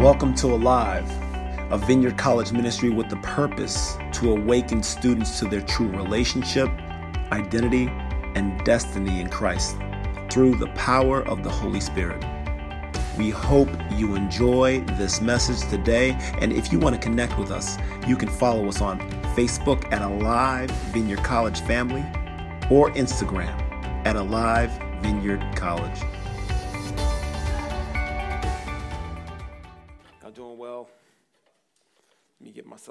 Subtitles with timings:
[0.00, 1.06] Welcome to Alive,
[1.70, 6.70] a Vineyard College ministry with the purpose to awaken students to their true relationship,
[7.30, 7.88] identity,
[8.34, 9.76] and destiny in Christ
[10.30, 12.24] through the power of the Holy Spirit.
[13.18, 16.12] We hope you enjoy this message today.
[16.40, 17.76] And if you want to connect with us,
[18.06, 19.00] you can follow us on
[19.36, 22.06] Facebook at Alive Vineyard College Family
[22.70, 23.54] or Instagram
[24.06, 24.70] at Alive
[25.02, 26.00] Vineyard College.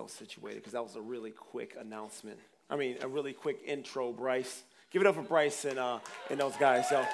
[0.09, 2.39] Situated because that was a really quick announcement.
[2.69, 4.63] I mean, a really quick intro, Bryce.
[4.91, 5.99] Give it up for Bryce and, uh,
[6.29, 6.89] and those guys.
[6.89, 7.05] So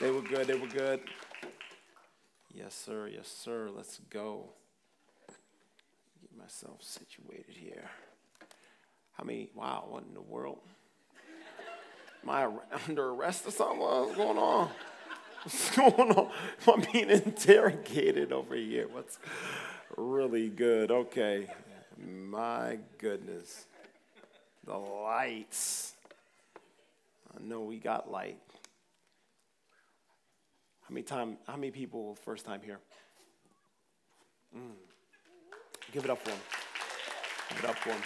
[0.00, 0.46] they were good.
[0.46, 1.00] They were good.
[2.54, 3.08] Yes, sir.
[3.08, 3.68] Yes, sir.
[3.74, 4.50] Let's go.
[6.20, 7.90] Get myself situated here.
[9.12, 9.50] How many?
[9.54, 10.58] Wow, what in the world?
[12.22, 12.48] Am I
[12.88, 13.78] under arrest or something?
[13.78, 14.70] What's going on?
[15.42, 16.30] What's going on?
[16.66, 18.88] Am I'm being interrogated over here.
[18.88, 19.18] What's
[19.96, 20.90] really good?
[20.90, 21.46] Okay.
[21.96, 23.66] My goodness.
[24.64, 25.94] The lights.
[27.34, 28.38] I know we got light.
[30.82, 31.38] How many time?
[31.46, 32.78] How many people first time here?
[34.56, 34.72] Mm.
[35.92, 36.38] Give it up for them.
[37.50, 38.02] Give it up for them.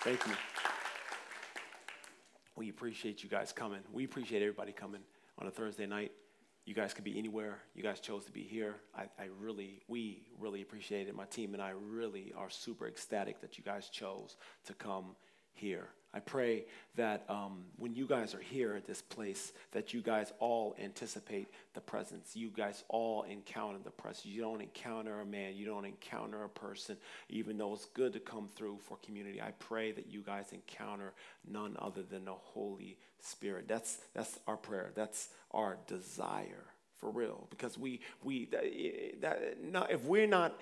[0.00, 0.32] Thank you.
[2.56, 3.80] We appreciate you guys coming.
[3.92, 5.00] We appreciate everybody coming
[5.38, 6.12] on a Thursday night.
[6.66, 7.58] You guys could be anywhere.
[7.74, 8.76] You guys chose to be here.
[8.96, 11.14] I, I really, we really appreciate it.
[11.14, 15.14] My team and I really are super ecstatic that you guys chose to come
[15.52, 15.88] here.
[16.14, 20.32] I pray that um, when you guys are here at this place, that you guys
[20.38, 22.36] all anticipate the presence.
[22.36, 24.24] You guys all encounter the presence.
[24.26, 26.96] You don't encounter a man, you don't encounter a person,
[27.28, 29.42] even though it's good to come through for community.
[29.42, 31.12] I pray that you guys encounter
[31.50, 33.66] none other than the Holy Spirit.
[33.66, 34.92] That's that's our prayer.
[34.94, 36.64] That's our desire
[36.98, 37.46] for real.
[37.50, 38.64] Because we we that,
[39.20, 40.58] that, not, if we're not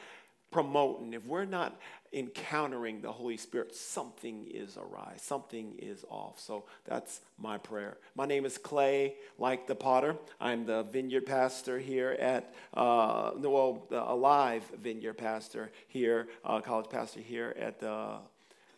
[0.52, 1.80] promoting, if we're not
[2.12, 6.38] encountering the Holy Spirit, something is awry, something is off.
[6.38, 7.96] So that's my prayer.
[8.14, 10.16] My name is Clay, like the potter.
[10.40, 16.90] I'm the vineyard pastor here at, uh, well, the Alive vineyard pastor here, uh, college
[16.90, 18.18] pastor here at the.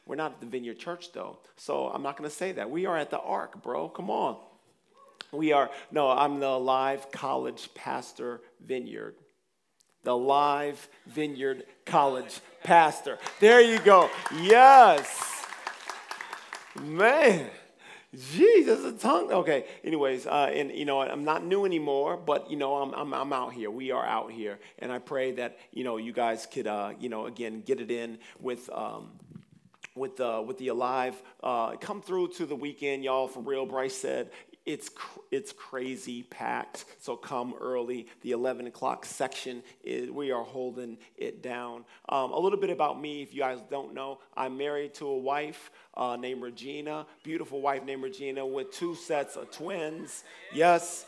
[0.07, 2.71] We're not at the Vineyard Church though, so I'm not to say that.
[2.71, 3.89] We are at the Ark, bro.
[3.89, 4.37] Come on.
[5.33, 9.17] We are, no, I'm the Alive College Pastor Vineyard
[10.05, 13.19] the Live Vineyard College pastor.
[13.41, 14.11] There you go.
[14.41, 15.45] Yes.
[16.81, 17.51] Man.
[18.15, 19.33] Jesus, a tongue.
[19.33, 19.65] Okay.
[19.83, 23.33] Anyways, uh, and you know, I'm not new anymore, but you know, I'm, I'm, I'm
[23.33, 23.71] out here.
[23.71, 27.09] We are out here, and I pray that you know, you guys could, uh, you
[27.09, 28.71] know, again, get it in with.
[28.71, 29.11] Um,
[29.97, 33.29] with the, with the alive, uh, come through to the weekend, y'all.
[33.29, 34.29] For real, Bryce said
[34.67, 34.91] it's,
[35.31, 38.07] it's crazy packed, so come early.
[38.23, 41.85] The 11 o'clock section, is, we are holding it down.
[42.09, 45.19] Um, a little bit about me, if you guys don't know, I'm married to a
[45.19, 50.25] wife uh, named Regina, beautiful wife named Regina, with two sets of twins.
[50.55, 51.05] Yes,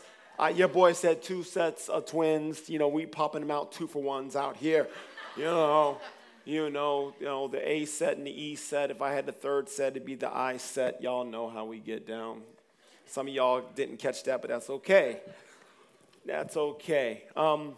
[0.53, 2.69] your boy said two sets of twins.
[2.69, 4.87] You know, we popping them out two for ones out here.
[5.35, 5.97] You know,
[6.45, 8.91] you know, you know the A set and the E set.
[8.91, 11.01] If I had the third set, it'd be the I set.
[11.01, 12.43] Y'all know how we get down.
[13.07, 15.21] Some of y'all didn't catch that, but that's okay.
[16.25, 17.23] That's okay.
[17.35, 17.75] Um,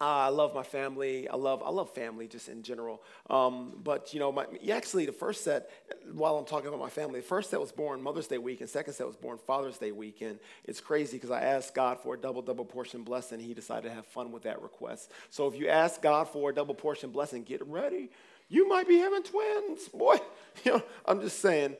[0.00, 1.28] I love my family.
[1.28, 3.02] I love I love family just in general.
[3.28, 5.70] Um, but you know, my, actually, the first set,
[6.12, 8.70] while I'm talking about my family, the first set was born Mother's Day weekend.
[8.70, 10.38] Second set was born Father's Day weekend.
[10.64, 13.40] It's crazy because I asked God for a double double portion blessing.
[13.40, 15.12] He decided to have fun with that request.
[15.28, 18.08] So if you ask God for a double portion blessing, get ready.
[18.48, 20.16] You might be having twins, boy.
[20.64, 21.76] You know, I'm just saying.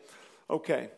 [0.49, 0.91] Okay.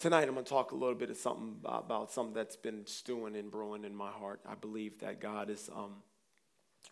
[0.00, 3.36] Tonight, I'm going to talk a little bit of something about something that's been stewing
[3.36, 4.40] and brewing in my heart.
[4.48, 5.96] I believe that God is um,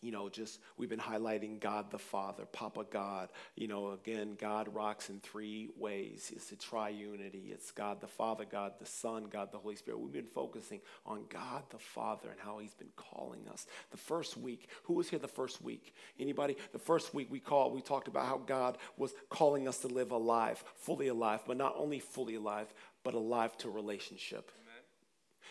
[0.00, 3.30] you know, just we've been highlighting God the Father, Papa God.
[3.56, 6.32] You know, again, God rocks in three ways.
[6.34, 7.50] It's a triunity.
[7.50, 10.00] It's God the Father, God the Son, God the Holy Spirit.
[10.00, 13.66] We've been focusing on God the Father and how He's been calling us.
[13.90, 15.94] The first week, who was here the first week?
[16.20, 16.56] Anybody?
[16.72, 20.12] The first week we called, we talked about how God was calling us to live
[20.12, 22.72] alive, fully alive, but not only fully alive,
[23.02, 24.52] but alive to relationship.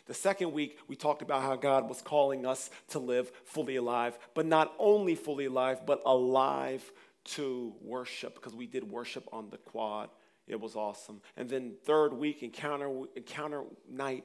[0.07, 4.17] The second week, we talked about how God was calling us to live fully alive,
[4.33, 6.89] but not only fully alive, but alive
[7.35, 10.09] to worship, because we did worship on the quad.
[10.47, 11.21] It was awesome.
[11.35, 14.23] And then third week, encounter encounter night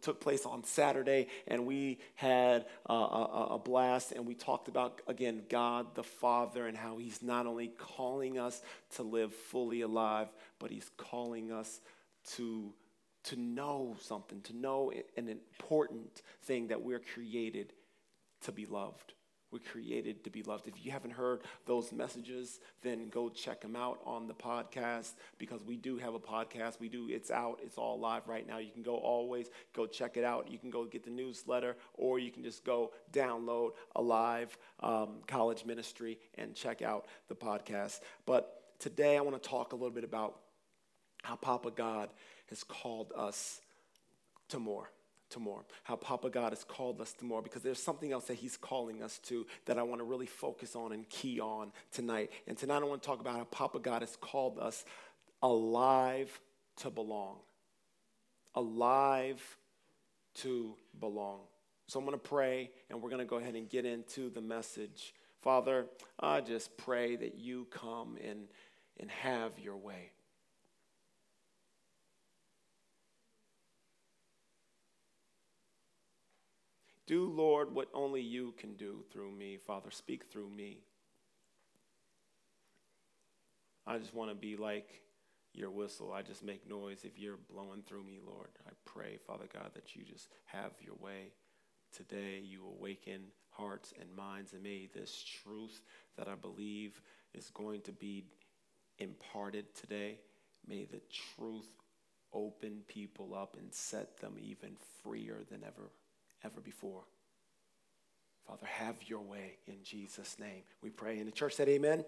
[0.00, 4.12] took place on Saturday, and we had a, a, a, blast.
[4.12, 8.60] And we talked about again God the Father and how He's not only calling us
[8.96, 10.28] to live fully alive,
[10.58, 11.80] but He's calling us
[12.36, 12.72] to
[13.24, 17.72] to know something, to know an important thing that we're created
[18.42, 19.14] to be loved.
[19.54, 20.66] We're created to be loved.
[20.66, 25.62] If you haven't heard those messages, then go check them out on the podcast because
[25.62, 26.80] we do have a podcast.
[26.80, 28.58] We do, it's out, it's all live right now.
[28.58, 30.50] You can go always go check it out.
[30.50, 35.64] You can go get the newsletter or you can just go download Alive um, College
[35.64, 38.00] Ministry and check out the podcast.
[38.26, 40.40] But today I want to talk a little bit about
[41.22, 42.10] how Papa God
[42.50, 43.60] has called us
[44.48, 44.90] to more
[45.34, 45.64] to more.
[45.82, 49.02] How Papa God has called us to more because there's something else that He's calling
[49.02, 52.30] us to that I want to really focus on and key on tonight.
[52.46, 54.84] And tonight I want to talk about how Papa God has called us
[55.42, 56.40] alive
[56.78, 57.38] to belong.
[58.54, 59.42] Alive
[60.36, 61.40] to belong.
[61.88, 64.40] So I'm going to pray and we're going to go ahead and get into the
[64.40, 65.14] message.
[65.42, 65.86] Father,
[66.18, 68.46] I just pray that you come and,
[68.98, 70.12] and have your way.
[77.06, 79.58] Do, Lord, what only you can do through me.
[79.58, 80.78] Father, speak through me.
[83.86, 85.02] I just want to be like
[85.52, 86.12] your whistle.
[86.12, 88.48] I just make noise if you're blowing through me, Lord.
[88.66, 91.32] I pray, Father God, that you just have your way.
[91.94, 95.80] Today, you awaken hearts and minds, and may this truth
[96.16, 97.00] that I believe
[97.34, 98.24] is going to be
[98.98, 100.18] imparted today,
[100.66, 101.00] may the
[101.36, 101.70] truth
[102.32, 104.70] open people up and set them even
[105.02, 105.90] freer than ever
[106.44, 107.02] ever before.
[108.46, 110.62] Father, have your way in Jesus' name.
[110.82, 111.18] We pray.
[111.18, 112.04] And the church said, Amen.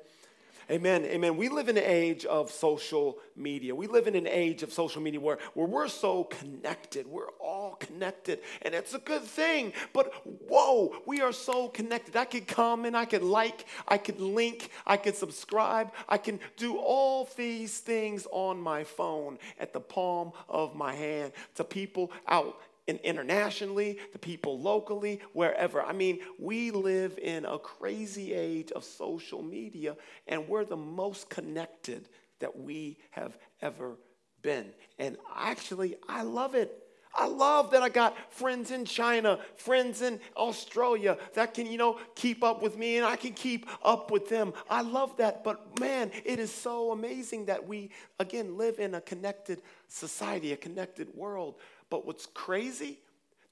[0.69, 1.05] Amen.
[1.05, 1.37] Amen.
[1.37, 3.73] We live in an age of social media.
[3.73, 7.07] We live in an age of social media where, where we're so connected.
[7.07, 8.41] We're all connected.
[8.63, 9.73] And it's a good thing.
[9.93, 10.13] But
[10.49, 12.17] whoa, we are so connected.
[12.17, 16.79] I could comment, I could like, I could link, I could subscribe, I can do
[16.79, 22.59] all these things on my phone at the palm of my hand to people out
[22.87, 25.83] in internationally, the people locally, wherever.
[25.83, 29.97] I mean, we live in a crazy age of social media,
[30.29, 33.97] and we're the most connected that we have ever
[34.43, 34.73] been.
[34.99, 36.83] And actually, I love it.
[37.19, 41.99] I love that I got friends in China, friends in Australia that can, you know,
[42.15, 44.53] keep up with me and I can keep up with them.
[44.69, 45.43] I love that.
[45.43, 47.91] But man, it is so amazing that we,
[48.21, 51.55] again, live in a connected society, a connected world.
[51.91, 52.99] But what's crazy,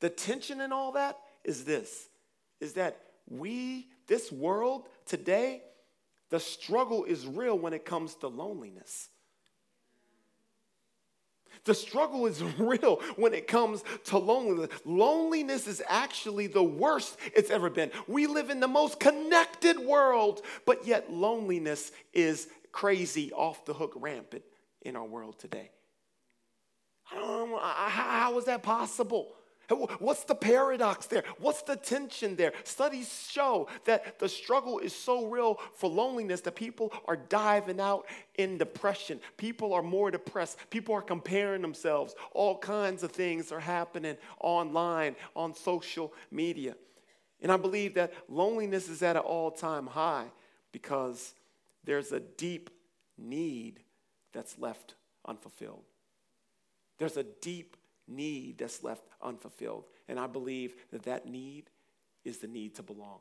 [0.00, 2.08] the tension in all that is this
[2.60, 5.62] is that we, this world today,
[6.30, 9.08] the struggle is real when it comes to loneliness.
[11.64, 14.68] The struggle is real when it comes to loneliness.
[14.84, 17.90] Loneliness is actually the worst it's ever been.
[18.06, 23.92] We live in the most connected world, but yet loneliness is crazy, off the hook,
[23.96, 24.44] rampant
[24.82, 25.70] in our world today.
[27.16, 29.34] Um, know, how is that possible?
[29.98, 31.24] What's the paradox there?
[31.38, 32.52] What's the tension there?
[32.64, 38.06] Studies show that the struggle is so real for loneliness that people are diving out
[38.36, 39.20] in depression.
[39.38, 40.58] People are more depressed.
[40.68, 42.14] People are comparing themselves.
[42.32, 46.74] All kinds of things are happening online, on social media.
[47.40, 50.26] And I believe that loneliness is at an all time high
[50.72, 51.34] because
[51.84, 52.68] there's a deep
[53.16, 53.80] need
[54.32, 54.94] that's left
[55.26, 55.84] unfulfilled.
[56.98, 57.76] There's a deep
[58.06, 59.84] need that's left unfulfilled.
[60.08, 61.70] And I believe that that need
[62.24, 63.18] is the need to belong.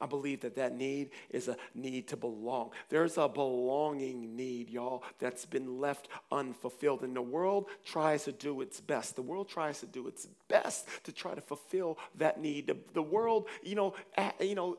[0.00, 2.70] I believe that that need is a need to belong.
[2.88, 7.02] There's a belonging need, y'all, that's been left unfulfilled.
[7.02, 9.16] And the world tries to do its best.
[9.16, 12.68] The world tries to do its best to try to fulfill that need.
[12.68, 13.94] The, the world, you know,
[14.40, 14.78] you know,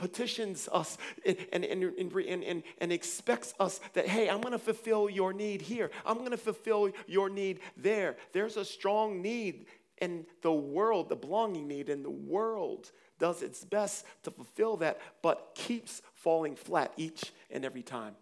[0.00, 5.10] petitions us and, and, and, and, and, expects us that, hey, I'm going to fulfill
[5.10, 5.90] your need here.
[6.06, 8.16] I'm going to fulfill your need there.
[8.32, 9.66] There's a strong need
[9.98, 14.98] in the world, the belonging need in the world does its best to fulfill that,
[15.22, 18.14] but keeps falling flat each and every time.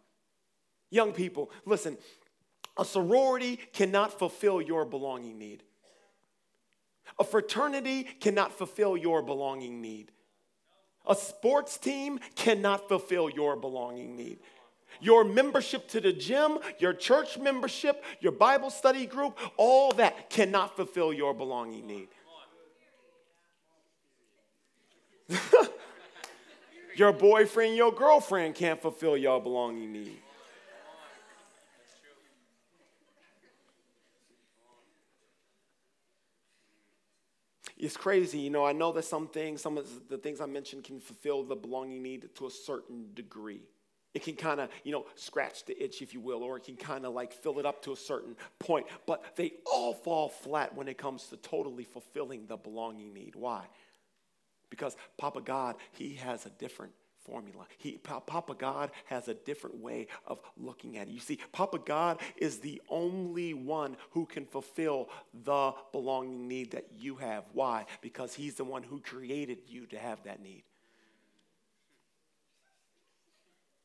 [0.90, 1.96] Young people, listen,
[2.76, 5.62] a sorority cannot fulfill your belonging need.
[7.18, 10.10] A fraternity cannot fulfill your belonging need.
[11.08, 14.38] A sports team cannot fulfill your belonging need.
[15.00, 20.76] Your membership to the gym, your church membership, your Bible study group, all that cannot
[20.76, 22.08] fulfill your belonging need.
[26.96, 30.20] your boyfriend, your girlfriend can't fulfill your belonging need.
[37.78, 38.40] It's crazy.
[38.40, 41.44] You know, I know that some things, some of the things I mentioned can fulfill
[41.44, 43.62] the belonging need to a certain degree.
[44.14, 46.76] It can kind of, you know, scratch the itch, if you will, or it can
[46.76, 48.86] kind of like fill it up to a certain point.
[49.06, 53.36] But they all fall flat when it comes to totally fulfilling the belonging need.
[53.36, 53.64] Why?
[54.70, 56.92] Because Papa God, He has a different
[57.28, 57.66] formula.
[57.78, 61.12] He, Papa God has a different way of looking at it.
[61.12, 65.08] You see, Papa God is the only one who can fulfill
[65.44, 67.44] the belonging need that you have.
[67.52, 67.86] Why?
[68.00, 70.64] Because He's the one who created you to have that need.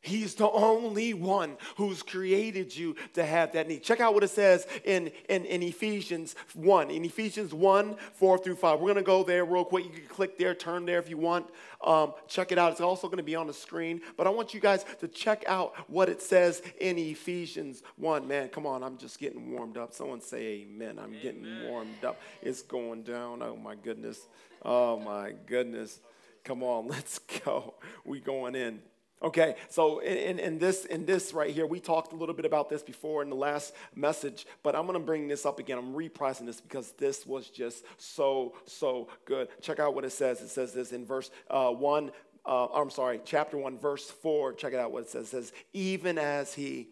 [0.04, 3.84] He's the only one who's created you to have that need.
[3.84, 6.92] Check out what it says in, in, in Ephesians 1.
[6.92, 8.80] In Ephesians 1, 4 through 5.
[8.82, 9.86] We're going to go there real quick.
[9.86, 11.48] You can click there, turn there if you want.
[11.82, 12.74] Um, check it out.
[12.74, 14.02] It's also going to be on the screen.
[14.18, 18.28] But I want you guys to check out what it says in Ephesians 1.
[18.28, 18.84] Man, come on.
[18.84, 19.94] I'm just getting warmed up.
[19.94, 21.00] Someone say amen.
[21.00, 21.22] I'm amen.
[21.22, 22.20] getting warmed up.
[22.42, 23.42] It's going down.
[23.42, 24.20] Oh, my goodness.
[24.66, 26.02] Oh, my goodness.
[26.44, 26.88] Come on.
[26.90, 27.76] Let's go.
[28.04, 28.82] We going in.
[29.24, 32.70] Okay, so in, in, this, in this right here, we talked a little bit about
[32.70, 35.78] this before in the last message, but I'm gonna bring this up again.
[35.78, 39.48] I'm reprising this because this was just so, so good.
[39.62, 40.42] Check out what it says.
[40.42, 42.12] It says this in verse uh, 1,
[42.46, 44.54] uh, I'm sorry, chapter 1, verse 4.
[44.54, 45.28] Check it out what it says.
[45.28, 46.90] It says, even as he,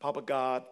[0.00, 0.64] Papa God,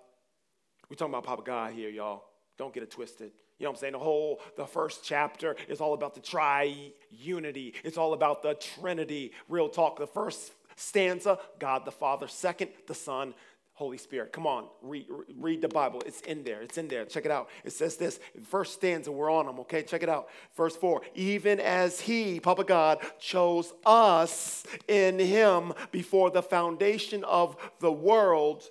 [0.91, 2.25] we're talking about Papa God here, y'all.
[2.59, 3.31] Don't get it twisted.
[3.59, 3.93] You know what I'm saying?
[3.95, 7.75] The whole, the first chapter is all about the tri-unity.
[7.85, 9.33] It's all about the Trinity.
[9.49, 9.99] Real talk.
[9.99, 12.29] The first stanza, God the Father.
[12.29, 13.33] Second, the Son,
[13.77, 14.33] Holy Spirit.
[14.33, 15.07] Come on, read,
[15.39, 16.03] read the Bible.
[16.07, 16.63] It's in there.
[16.63, 17.05] It's in there.
[17.05, 17.49] Check it out.
[17.65, 18.21] It says this.
[18.49, 19.83] First stanza, we're on them, okay?
[19.83, 20.29] Check it out.
[20.57, 27.57] Verse 4 Even as He, Papa God, chose us in Him before the foundation of
[27.81, 28.65] the world.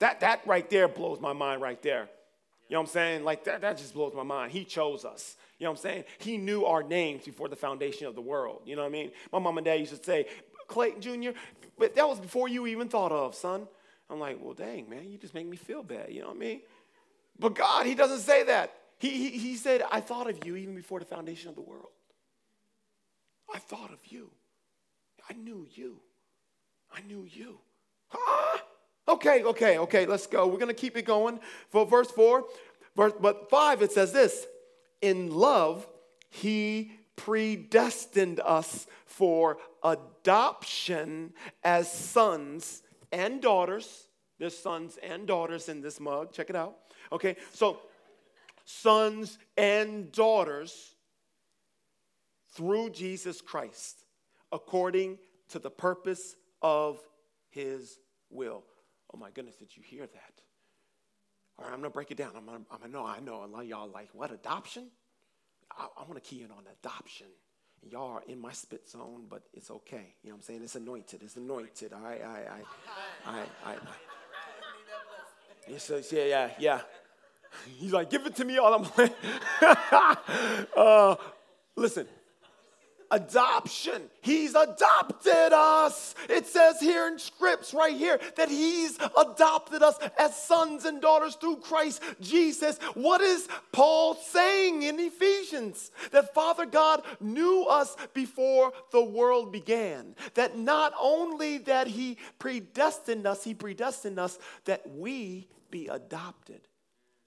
[0.00, 2.08] That, that right there blows my mind right there.
[2.68, 3.24] You know what I'm saying?
[3.24, 4.52] Like that, that just blows my mind.
[4.52, 5.36] He chose us.
[5.58, 6.04] You know what I'm saying?
[6.18, 8.62] He knew our names before the foundation of the world.
[8.66, 9.10] You know what I mean?
[9.32, 10.26] My mom and dad used to say,
[10.68, 11.30] Clayton Jr.,
[11.78, 13.66] but that was before you even thought of, son.
[14.10, 16.10] I'm like, well, dang, man, you just make me feel bad.
[16.10, 16.60] You know what I mean?
[17.38, 18.74] But God, He doesn't say that.
[18.98, 21.88] He, he, he said, I thought of you even before the foundation of the world.
[23.52, 24.30] I thought of you.
[25.28, 26.00] I knew you.
[26.92, 27.58] I knew you.
[28.08, 28.58] Huh?
[29.08, 30.46] Okay, okay, okay, let's go.
[30.46, 31.40] We're going to keep it going.
[31.70, 32.44] For verse 4,
[32.94, 34.46] verse, but 5, it says this
[35.00, 35.88] In love,
[36.28, 41.32] he predestined us for adoption
[41.64, 44.08] as sons and daughters.
[44.38, 46.32] There's sons and daughters in this mug.
[46.32, 46.76] Check it out.
[47.10, 47.78] Okay, so
[48.66, 50.94] sons and daughters
[52.52, 54.04] through Jesus Christ
[54.52, 57.00] according to the purpose of
[57.48, 57.98] his
[58.30, 58.64] will.
[59.12, 60.42] Oh my goodness, did you hear that?
[61.58, 62.32] All right, I'm gonna break it down.
[62.36, 64.88] I'm I'm gonna know, I know a lot of y'all like, what, adoption?
[65.76, 67.28] I, I wanna key in on adoption.
[67.82, 70.14] Y'all are in my spit zone, but it's okay.
[70.22, 70.62] You know what I'm saying?
[70.64, 71.22] It's anointed.
[71.22, 71.92] It's anointed.
[71.92, 73.72] I, I, I, I, I.
[73.72, 73.76] I.
[76.10, 76.80] Yeah, yeah, yeah.
[77.78, 78.74] He's like, give it to me all.
[78.74, 79.14] I'm like,
[80.76, 81.16] uh,
[81.76, 82.06] listen,
[83.10, 84.02] adoption.
[84.20, 86.14] He's adopted us.
[86.28, 91.34] It says here in scripts right here that He's adopted us as sons and daughters
[91.36, 92.78] through Christ Jesus.
[92.94, 95.90] What is Paul saying in Ephesians?
[96.12, 100.14] That Father God knew us before the world began.
[100.34, 106.60] That not only that He predestined us, He predestined us that we be adopted.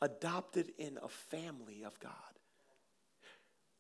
[0.01, 2.11] Adopted in a family of God.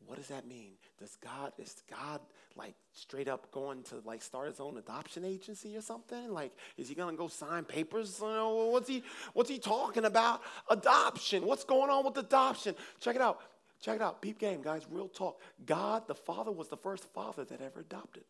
[0.05, 0.73] What does that mean?
[0.99, 2.21] Does God, is God
[2.55, 6.33] like straight up going to like start his own adoption agency or something?
[6.33, 8.19] Like, is he gonna go sign papers?
[8.21, 9.03] You know, what's he,
[9.33, 10.41] what's he talking about?
[10.69, 11.45] Adoption.
[11.45, 12.75] What's going on with adoption?
[12.99, 13.39] Check it out.
[13.81, 14.21] Check it out.
[14.21, 14.85] Peep game, guys.
[14.89, 15.39] Real talk.
[15.65, 18.23] God, the Father, was the first father that ever adopted.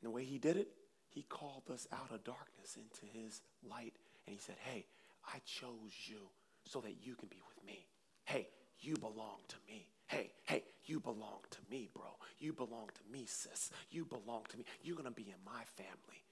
[0.00, 0.68] And the way he did it,
[1.08, 3.94] he called us out of darkness into his light.
[4.26, 4.84] And he said, Hey,
[5.26, 6.28] I chose you
[6.64, 7.86] so that you can be with me.
[8.24, 8.48] Hey,
[8.80, 9.86] you belong to me.
[10.06, 12.16] Hey, hey, you belong to me, bro.
[12.38, 13.70] You belong to me, sis.
[13.90, 14.64] You belong to me.
[14.82, 16.22] You're going to be in my family.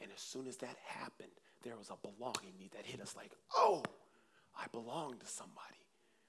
[0.00, 3.32] And as soon as that happened, there was a belonging need that hit us like,
[3.54, 3.82] oh,
[4.56, 5.84] I belong to somebody.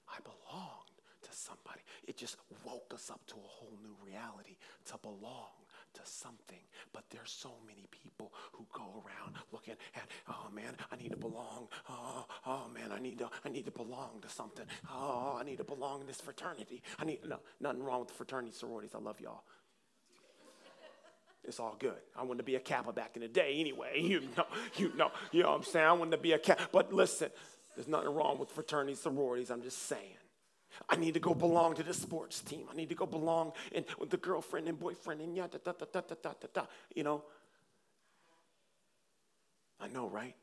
[0.09, 0.83] I belong
[1.23, 1.79] to somebody.
[2.07, 2.35] It just
[2.65, 5.55] woke us up to a whole new reality to belong
[5.93, 6.59] to something.
[6.93, 11.17] But there's so many people who go around looking at, oh man, I need to
[11.17, 11.67] belong.
[11.89, 14.65] Oh, oh man, I need to, I need to belong to something.
[14.89, 16.81] Oh, I need to belong in this fraternity.
[16.99, 18.91] I need no, nothing wrong with fraternity sororities.
[18.95, 19.43] I love y'all.
[21.43, 21.97] It's all good.
[22.15, 23.99] I wanted to be a Kappa back in the day anyway.
[24.01, 24.45] You know,
[24.75, 25.85] you know, you know what I'm saying?
[25.85, 26.69] I wanted to be a Kappa.
[26.71, 27.29] But listen,
[27.75, 29.49] there's nothing wrong with fraternity sororities.
[29.49, 30.17] I'm just saying.
[30.89, 32.65] I need to go belong to the sports team.
[32.71, 35.71] I need to go belong in, with the girlfriend and boyfriend and yeah, da, da,
[35.71, 37.23] da, da, da, da, da, you know.
[39.79, 40.35] I know, right?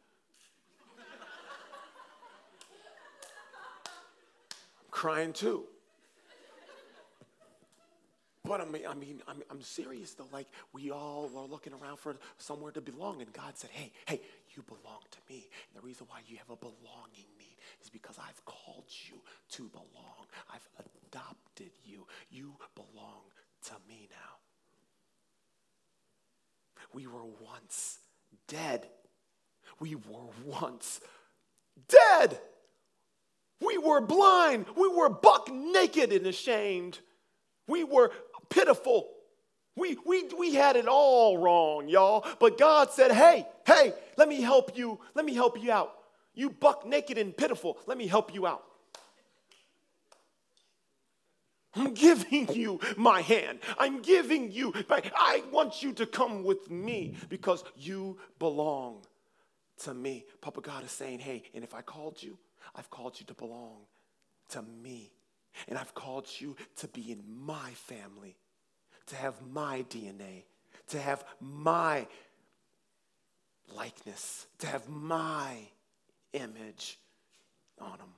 [4.80, 5.64] I'm crying too.
[8.48, 10.28] But I mean, I mean, I'm, I'm serious though.
[10.32, 14.22] Like we all are looking around for somewhere to belong, and God said, "Hey, hey,
[14.56, 17.28] you belong to me." And the reason why you have a belonging
[17.82, 19.20] is because I've called you
[19.52, 20.26] to belong.
[20.52, 20.66] I've
[21.06, 22.06] adopted you.
[22.30, 23.22] You belong
[23.66, 24.38] to me now.
[26.92, 27.98] We were once
[28.46, 28.86] dead.
[29.80, 31.00] We were once
[31.88, 32.38] dead.
[33.60, 34.66] We were blind.
[34.76, 36.98] We were buck naked and ashamed.
[37.66, 38.10] We were
[38.48, 39.08] pitiful.
[39.76, 42.26] We, we, we had it all wrong, y'all.
[42.40, 44.98] But God said, hey, hey, let me help you.
[45.14, 45.97] Let me help you out.
[46.38, 47.78] You buck naked and pitiful.
[47.88, 48.62] Let me help you out.
[51.74, 53.58] I'm giving you my hand.
[53.76, 59.02] I'm giving you, I want you to come with me because you belong
[59.78, 60.26] to me.
[60.40, 62.38] Papa God is saying, hey, and if I called you,
[62.76, 63.80] I've called you to belong
[64.50, 65.10] to me.
[65.66, 68.36] And I've called you to be in my family,
[69.06, 70.44] to have my DNA,
[70.90, 72.06] to have my
[73.74, 75.68] likeness, to have my
[76.32, 76.98] image
[77.80, 78.08] on them.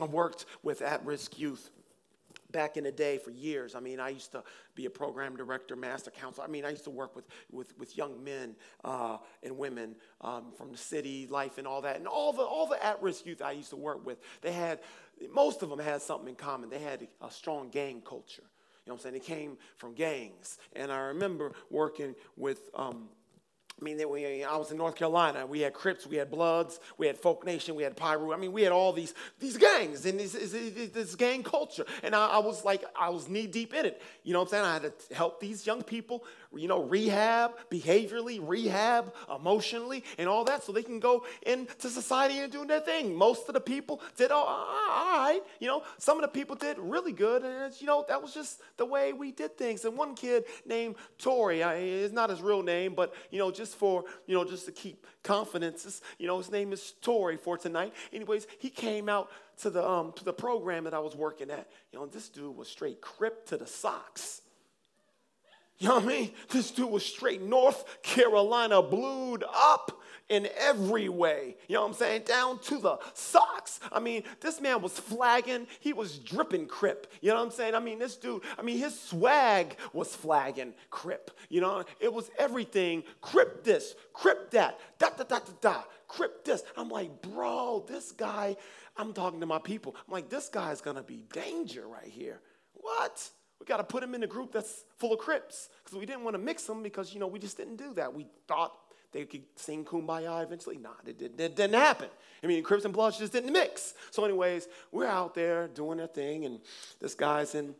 [0.00, 1.70] I worked with at risk youth
[2.50, 3.74] back in the day for years.
[3.74, 6.46] I mean, I used to be a program director, master counselor.
[6.46, 8.54] I mean, I used to work with, with, with young men
[8.84, 11.96] uh, and women um, from the city life and all that.
[11.96, 14.80] And all the, all the at risk youth I used to work with, they had,
[15.32, 16.70] most of them had something in common.
[16.70, 18.42] They had a strong gang culture.
[18.42, 19.14] You know what I'm saying?
[19.14, 20.58] They came from gangs.
[20.74, 23.08] And I remember working with, um,
[23.82, 25.44] I mean, we, I was in North Carolina.
[25.44, 28.32] We had Crips, we had Bloods, we had Folk Nation, we had Piru.
[28.32, 31.84] I mean, we had all these these gangs and this, this, this gang culture.
[32.04, 34.00] And I, I, was like, I was knee deep in it.
[34.22, 34.64] You know what I'm saying?
[34.64, 40.44] I had to help these young people, you know, rehab behaviorally, rehab emotionally, and all
[40.44, 43.14] that, so they can go into society and do their thing.
[43.14, 45.40] Most of the people did all, all right.
[45.60, 48.60] You know, some of the people did really good, and you know, that was just
[48.76, 49.84] the way we did things.
[49.84, 53.76] And one kid named Tori, I, it's not his real name, but you know, just
[53.76, 56.02] for, you know, just to keep confidences.
[56.18, 57.94] You know, his name is Tori for tonight.
[58.12, 61.70] Anyways, he came out to the, um, to the program that I was working at.
[61.92, 64.42] You know, this dude was straight crip to the socks.
[65.78, 66.30] You know what I mean?
[66.48, 71.56] This dude was straight North Carolina blued up in every way.
[71.68, 72.22] You know what I'm saying?
[72.22, 73.80] Down to the socks.
[73.90, 75.66] I mean, this man was flagging.
[75.80, 77.12] He was dripping crip.
[77.20, 77.74] You know what I'm saying?
[77.74, 81.30] I mean, this dude, I mean, his swag was flagging crip.
[81.48, 83.02] You know, it was everything.
[83.20, 86.62] Crip this, crip that, da da da da da, crip this.
[86.76, 88.56] I'm like, bro, this guy,
[88.96, 89.96] I'm talking to my people.
[90.06, 92.40] I'm like, this guy's gonna be danger right here.
[92.74, 93.28] What?
[93.62, 96.24] We got to put him in a group that's full of Crips because we didn't
[96.24, 98.12] want to mix them because, you know, we just didn't do that.
[98.12, 98.72] We thought
[99.12, 100.78] they could sing Kumbaya eventually.
[100.78, 102.08] Nah, it, it, didn't happen.
[102.42, 103.94] I mean, Crips and Bloods just didn't mix.
[104.10, 106.58] So, anyways, we're out there doing our thing, and
[107.00, 107.72] this guy's in,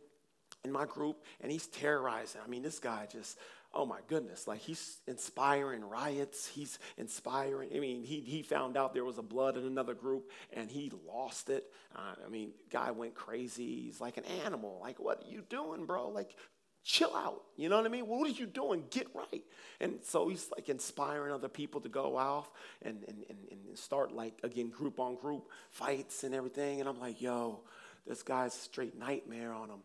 [0.63, 2.39] in my group, and he's terrorizing.
[2.41, 3.37] I mean, this guy just,
[3.73, 6.47] oh my goodness, like he's inspiring riots.
[6.47, 7.69] He's inspiring.
[7.75, 10.91] I mean, he, he found out there was a blood in another group and he
[11.07, 11.65] lost it.
[11.95, 13.81] Uh, I mean, guy went crazy.
[13.81, 14.79] He's like an animal.
[14.81, 16.09] Like, what are you doing, bro?
[16.09, 16.35] Like,
[16.83, 17.41] chill out.
[17.55, 18.07] You know what I mean?
[18.07, 18.83] What are you doing?
[18.91, 19.43] Get right.
[19.79, 22.51] And so he's like inspiring other people to go off
[22.83, 26.79] and, and, and, and start like, again, group on group fights and everything.
[26.79, 27.61] And I'm like, yo,
[28.05, 29.79] this guy's straight nightmare on him.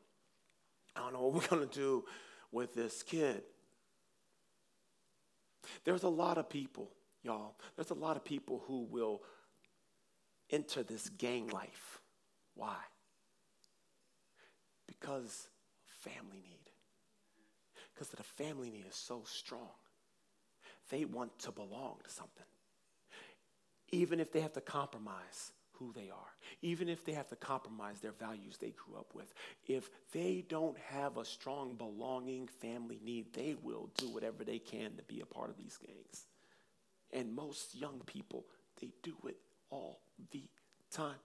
[0.95, 2.05] I don't know what we're going to do
[2.53, 3.43] with this kid.
[5.85, 6.91] There's a lot of people,
[7.23, 9.23] y'all, there's a lot of people who will
[10.51, 12.01] enter this gang life.
[12.55, 12.77] Why?
[14.87, 15.49] Because
[15.87, 16.71] family need.
[17.93, 19.71] Because the family need is so strong.
[20.91, 22.47] They want to belong to something.
[23.91, 28.01] Even if they have to compromise who they are, even if they have to compromise
[28.01, 29.33] their values they grew up with,
[29.67, 34.97] if they don't have a strong belonging family need, they will do whatever they can
[34.97, 36.27] to be a part of these gangs.
[37.13, 38.45] And most young people,
[38.81, 39.37] they do it
[39.71, 40.43] all the
[40.91, 41.17] time.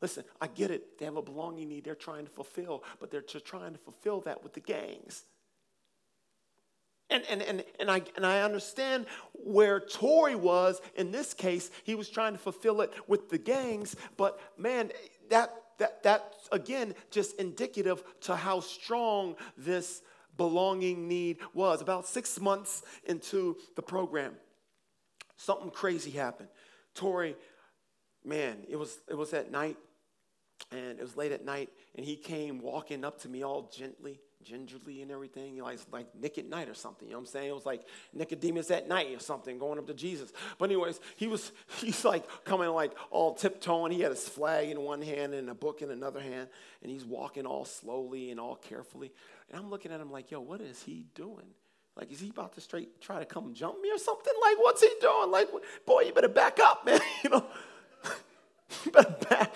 [0.00, 0.98] Listen, I get it.
[0.98, 4.42] They have a belonging need they're trying to fulfill, but they're trying to fulfill that
[4.42, 5.24] with the gangs.
[7.10, 11.70] And, and, and, and, I, and I understand where Tori was in this case.
[11.84, 14.90] He was trying to fulfill it with the gangs, but man,
[15.28, 20.02] that, that, that again, just indicative to how strong this
[20.36, 21.82] belonging need was.
[21.82, 24.34] About six months into the program,
[25.36, 26.48] something crazy happened.
[26.94, 27.36] Tori,
[28.24, 29.76] man, it was, it was at night,
[30.70, 34.20] and it was late at night, and he came walking up to me all gently
[34.44, 35.54] gingerly and everything.
[35.54, 37.08] You know, like, like Nick at night or something.
[37.08, 37.48] You know what I'm saying?
[37.48, 40.32] It was like Nicodemus at night or something, going up to Jesus.
[40.58, 43.92] But anyways, he was he's like coming like all tiptoeing.
[43.92, 46.48] He had his flag in one hand and a book in another hand,
[46.82, 49.12] and he's walking all slowly and all carefully.
[49.50, 51.54] And I'm looking at him like, yo, what is he doing?
[51.96, 54.32] Like, is he about to straight try to come jump me or something?
[54.42, 55.30] Like, what's he doing?
[55.30, 55.48] Like,
[55.84, 57.00] boy, you better back up, man.
[57.22, 57.44] you know,
[58.84, 59.54] you better back.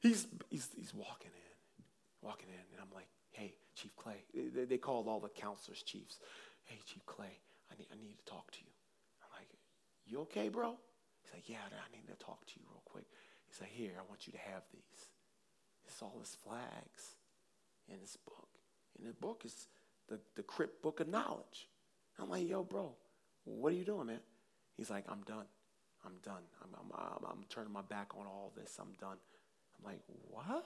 [0.00, 1.84] He's, he's, he's walking in,
[2.20, 2.54] walking in.
[2.54, 4.24] And I'm like, hey, Chief Clay.
[4.34, 6.18] They, they called all the counselors chiefs.
[6.64, 7.38] Hey, Chief Clay,
[7.70, 8.72] I need, I need to talk to you.
[9.22, 9.48] I'm like,
[10.06, 10.76] you okay, bro?
[11.22, 13.04] He's like, yeah, I need to talk to you real quick.
[13.46, 15.08] He's like, here, I want you to have these.
[15.86, 17.16] It's all his flags
[17.88, 18.48] in his book.
[18.98, 19.68] And the book is
[20.08, 21.68] the, the crip book of knowledge.
[22.18, 22.92] I'm like, yo, bro,
[23.44, 24.20] what are you doing, man?
[24.76, 25.46] He's like, I'm done.
[26.04, 26.42] I'm done.
[26.62, 28.76] I'm, I'm, I'm, I'm turning my back on all this.
[28.80, 29.18] I'm done.
[29.78, 30.64] I'm like, what?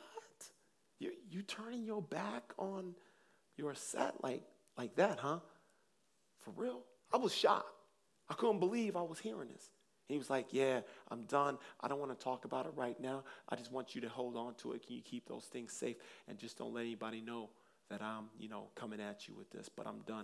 [1.02, 2.94] You, you turning your back on
[3.56, 4.44] your set like,
[4.78, 5.40] like that, huh?
[6.38, 6.82] For real?
[7.12, 7.66] I was shocked.
[8.30, 9.68] I couldn't believe I was hearing this.
[10.06, 11.58] He was like, Yeah, I'm done.
[11.80, 13.24] I don't want to talk about it right now.
[13.48, 14.86] I just want you to hold on to it.
[14.86, 15.96] Can you keep those things safe
[16.28, 17.50] and just don't let anybody know
[17.90, 20.20] that I'm, you know, coming at you with this, but I'm done.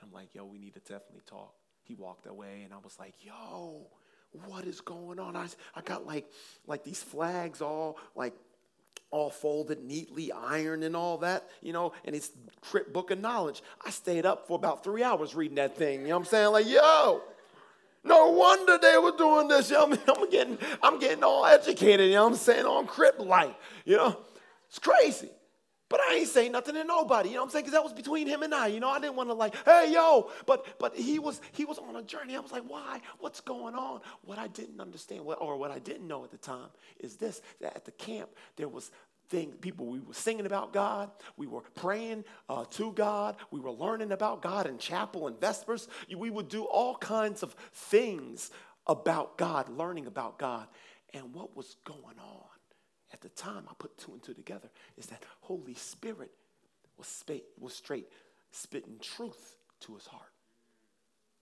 [0.00, 1.54] And I'm like, yo, we need to definitely talk.
[1.84, 3.86] He walked away and I was like, yo,
[4.32, 5.36] what is going on?
[5.36, 6.26] I, I got like,
[6.66, 8.34] like these flags all like
[9.10, 13.62] all folded neatly, ironed and all that, you know, and it's crip book of knowledge.
[13.84, 16.00] I stayed up for about three hours reading that thing.
[16.00, 16.52] You know what I'm saying?
[16.52, 17.22] Like, yo,
[18.04, 19.70] no wonder they were doing this.
[19.70, 23.18] You know, I'm getting, I'm getting all educated, you know what I'm saying, on crip
[23.18, 23.54] life.
[23.84, 24.18] You know,
[24.68, 25.30] it's crazy.
[25.88, 27.64] But I ain't saying nothing to nobody, you know what I'm saying?
[27.64, 28.66] Because that was between him and I.
[28.66, 30.30] You know, I didn't want to like, hey, yo.
[30.44, 32.36] But but he was he was on a journey.
[32.36, 33.00] I was like, why?
[33.20, 34.00] What's going on?
[34.22, 36.68] What I didn't understand, or what I didn't know at the time,
[36.98, 38.90] is this: that at the camp there was
[39.28, 43.72] things, people we were singing about God, we were praying uh, to God, we were
[43.72, 45.88] learning about God in chapel and vespers.
[46.16, 48.50] We would do all kinds of things
[48.88, 50.66] about God, learning about God,
[51.14, 52.55] and what was going on
[53.12, 56.30] at the time, I put two and two together, is that Holy Spirit
[56.98, 58.08] was, sp- was straight
[58.50, 60.32] spitting truth to his heart.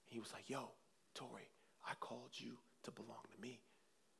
[0.07, 0.71] He was like, yo,
[1.15, 1.49] Tori,
[1.89, 3.61] I called you to belong to me.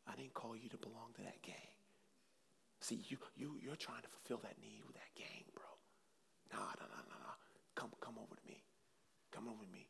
[0.07, 1.73] I didn't call you to belong to that gang.
[2.81, 5.65] See, you, you, you're trying to fulfill that need with that gang, bro.
[6.53, 7.37] Nah, nah, nah, nah, nah.
[7.75, 8.63] Come, come over to me.
[9.33, 9.89] Come over to me.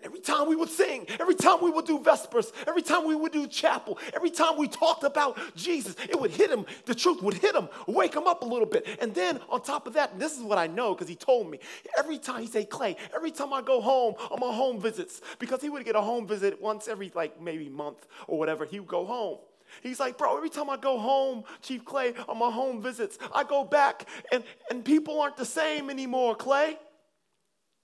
[0.00, 3.14] And every time we would sing, every time we would do Vespers, every time we
[3.14, 6.64] would do chapel, every time we talked about Jesus, it would hit him.
[6.86, 8.86] The truth would hit him, wake him up a little bit.
[9.00, 11.58] And then on top of that, this is what I know because he told me,
[11.98, 15.60] every time he say, Clay, every time I go home on my home visits, because
[15.60, 18.88] he would get a home visit once every like maybe month or whatever, he would
[18.88, 19.38] go home.
[19.82, 23.44] He's like, bro, every time I go home, Chief Clay, on my home visits, I
[23.44, 26.78] go back and, and people aren't the same anymore, Clay.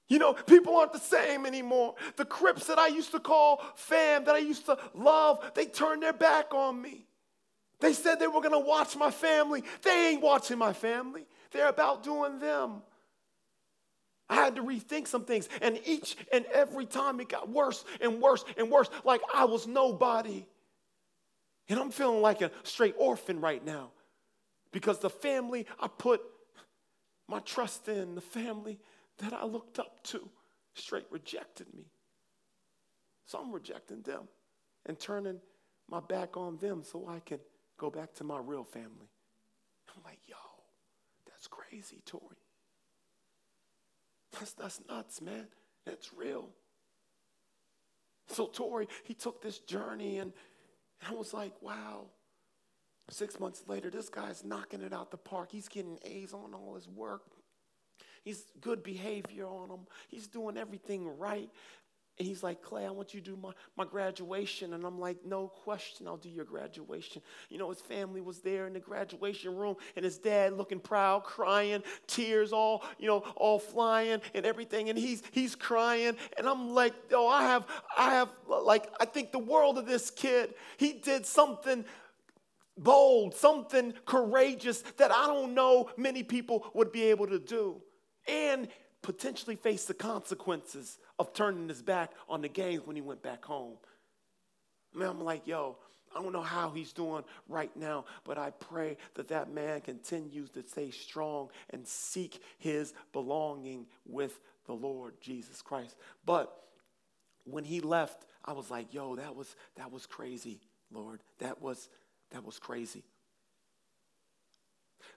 [0.08, 1.94] You know, people aren't the same anymore.
[2.16, 6.02] The Crips that I used to call fam, that I used to love, they turned
[6.02, 7.06] their back on me.
[7.80, 9.64] They said they were going to watch my family.
[9.82, 12.82] They ain't watching my family, they're about doing them.
[14.28, 15.48] I had to rethink some things.
[15.62, 19.68] And each and every time it got worse and worse and worse, like I was
[19.68, 20.44] nobody.
[21.68, 23.90] And I'm feeling like a straight orphan right now
[24.72, 26.22] because the family I put
[27.28, 28.78] my trust in, the family
[29.18, 30.28] that I looked up to
[30.74, 31.84] straight rejected me.
[33.26, 34.28] So I'm rejecting them
[34.84, 35.40] and turning
[35.88, 37.40] my back on them so I can
[37.78, 39.10] go back to my real family.
[39.94, 40.36] I'm like, yo,
[41.26, 42.36] that's crazy, Tori.
[44.32, 45.48] That's, that's nuts, man.
[45.84, 46.50] That's real.
[48.28, 50.32] So Tori, he took this journey and,
[51.00, 52.06] and I was like, wow.
[53.08, 55.52] Six months later, this guy's knocking it out the park.
[55.52, 57.22] He's getting A's on all his work.
[58.26, 59.86] He's good behavior on him.
[60.08, 61.48] He's doing everything right.
[62.18, 64.72] And he's like, Clay, I want you to do my, my graduation.
[64.72, 67.22] And I'm like, no question, I'll do your graduation.
[67.50, 71.22] You know, his family was there in the graduation room, and his dad looking proud,
[71.22, 74.88] crying, tears all, you know, all flying and everything.
[74.88, 76.16] And he's he's crying.
[76.36, 77.64] And I'm like, oh, I have,
[77.96, 80.54] I have like, I think the world of this kid.
[80.78, 81.84] He did something
[82.76, 87.82] bold, something courageous that I don't know many people would be able to do
[88.26, 88.68] and
[89.02, 93.44] potentially face the consequences of turning his back on the games when he went back
[93.44, 93.76] home.
[94.94, 95.76] Man, I'm like, yo,
[96.14, 100.50] I don't know how he's doing right now, but I pray that that man continues
[100.50, 105.94] to stay strong and seek his belonging with the Lord Jesus Christ.
[106.24, 106.52] But
[107.44, 110.60] when he left, I was like, yo, that was that was crazy,
[110.90, 111.20] Lord.
[111.38, 111.88] That was
[112.30, 113.04] that was crazy.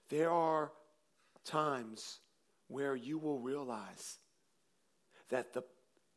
[0.10, 0.72] There are
[1.46, 2.20] times
[2.70, 4.18] where you will realize
[5.30, 5.64] that the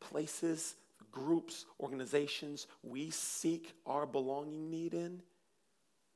[0.00, 0.76] places,
[1.10, 5.20] groups, organizations we seek our belonging need in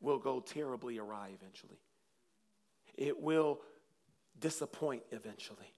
[0.00, 1.80] will go terribly awry eventually.
[2.96, 3.60] It will
[4.38, 5.72] disappoint eventually.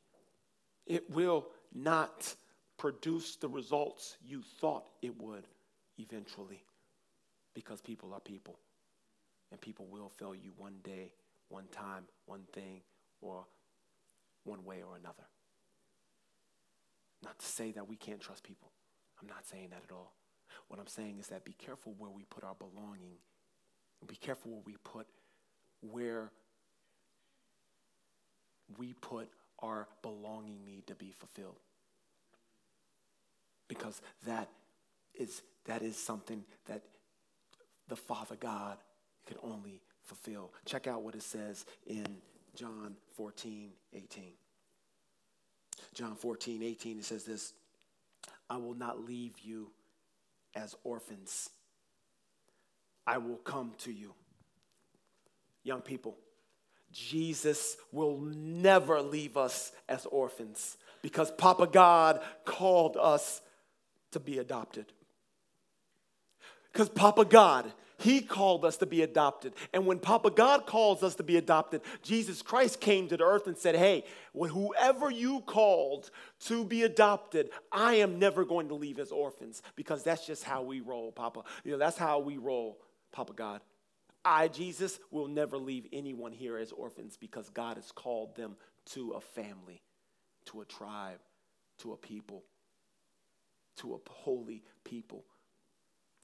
[0.86, 2.34] It will not
[2.76, 5.46] produce the results you thought it would
[5.98, 6.62] eventually
[7.54, 8.58] because people are people.
[9.50, 11.12] And people will fail you one day,
[11.48, 12.82] one time, one thing,
[13.20, 13.46] or
[14.44, 15.24] one way or another.
[17.22, 18.70] Not to say that we can't trust people.
[19.20, 20.14] I'm not saying that at all.
[20.68, 23.16] What I'm saying is that be careful where we put our belonging.
[24.06, 25.06] Be careful where we put
[25.80, 26.30] where
[28.76, 29.28] we put
[29.60, 31.58] our belonging need to be fulfilled.
[33.68, 34.48] Because that
[35.14, 36.82] is that is something that
[37.88, 38.78] the Father God
[39.26, 40.52] can only fulfill.
[40.64, 42.06] Check out what it says in
[42.54, 44.24] John 14, 18.
[45.94, 47.52] John 14, 18, it says this
[48.50, 49.70] I will not leave you
[50.54, 51.50] as orphans,
[53.06, 54.14] I will come to you.
[55.62, 56.16] Young people,
[56.92, 63.42] Jesus will never leave us as orphans because Papa God called us
[64.12, 64.86] to be adopted.
[66.72, 69.54] Because Papa God, He called us to be adopted.
[69.72, 73.48] And when Papa God calls us to be adopted, Jesus Christ came to the earth
[73.48, 76.10] and said, Hey, whoever you called
[76.46, 80.62] to be adopted, I am never going to leave as orphans because that's just how
[80.62, 81.42] we roll, Papa.
[81.64, 82.78] You know, that's how we roll,
[83.10, 83.62] Papa God.
[84.24, 88.56] I, Jesus, will never leave anyone here as orphans because God has called them
[88.92, 89.82] to a family,
[90.46, 91.18] to a tribe,
[91.78, 92.44] to a people,
[93.78, 95.24] to a holy people.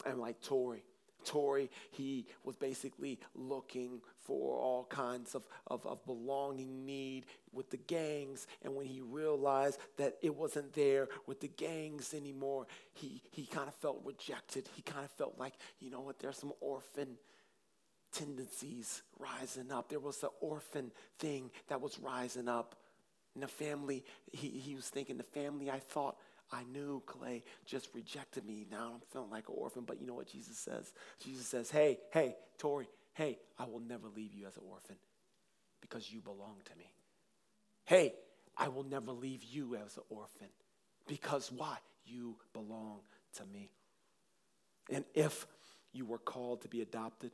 [0.06, 0.84] And like Tori,
[1.24, 7.76] Tori, he was basically looking for all kinds of, of, of, belonging need with the
[7.76, 8.46] gangs.
[8.62, 13.68] And when he realized that it wasn't there with the gangs anymore, he, he kind
[13.68, 14.68] of felt rejected.
[14.74, 17.18] He kind of felt like, you know what, there's some orphan
[18.12, 19.88] tendencies rising up.
[19.88, 22.76] There was the orphan thing that was rising up.
[23.34, 26.16] And the family, he, he was thinking, the family I thought
[26.54, 28.64] I knew Clay just rejected me.
[28.70, 29.82] Now I'm feeling like an orphan.
[29.84, 30.92] But you know what Jesus says?
[31.22, 34.96] Jesus says, Hey, hey, Tori, hey, I will never leave you as an orphan
[35.80, 36.92] because you belong to me.
[37.84, 38.14] Hey,
[38.56, 40.48] I will never leave you as an orphan
[41.08, 41.78] because why?
[42.06, 43.00] You belong
[43.36, 43.70] to me.
[44.90, 45.46] And if
[45.92, 47.32] you were called to be adopted,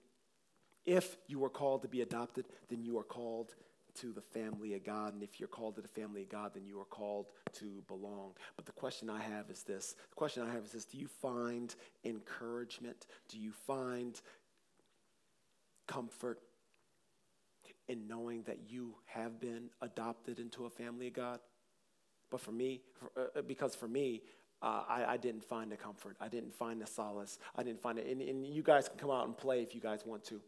[0.87, 3.55] if you were called to be adopted, then you are called
[3.97, 5.15] to the family of God.
[5.15, 8.33] And if you're called to the family of God, then you are called to belong.
[8.57, 11.09] But the question I have is this the question I have is this Do you
[11.09, 11.75] find
[12.05, 13.07] encouragement?
[13.29, 14.21] Do you find
[15.87, 16.39] comfort
[17.89, 21.41] in knowing that you have been adopted into a family of God?
[22.31, 24.23] But for me, for, uh, uh because for me,
[24.63, 26.17] uh, I, I, didn't find the comfort.
[26.21, 27.39] I didn't find the solace.
[27.57, 28.07] I didn't find it.
[28.07, 30.41] And, and you guys can come out and play if you guys want to.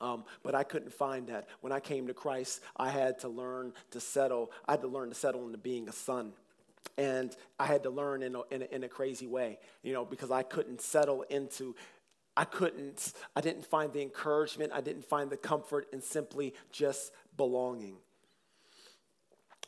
[0.00, 1.48] Um, but I couldn't find that.
[1.60, 4.50] When I came to Christ, I had to learn to settle.
[4.66, 6.32] I had to learn to settle into being a son.
[6.96, 10.04] And I had to learn in a, in a, in a crazy way, you know,
[10.04, 11.76] because I couldn't settle into,
[12.36, 17.12] I couldn't, I didn't find the encouragement, I didn't find the comfort in simply just
[17.36, 17.96] belonging.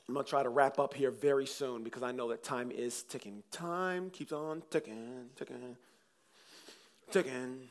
[0.09, 3.03] I'm to try to wrap up here very soon because I know that time is
[3.05, 3.43] ticking.
[3.51, 5.77] Time keeps on ticking, ticking,
[7.11, 7.69] ticking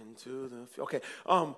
[0.00, 1.00] into the okay.
[1.24, 1.56] Um,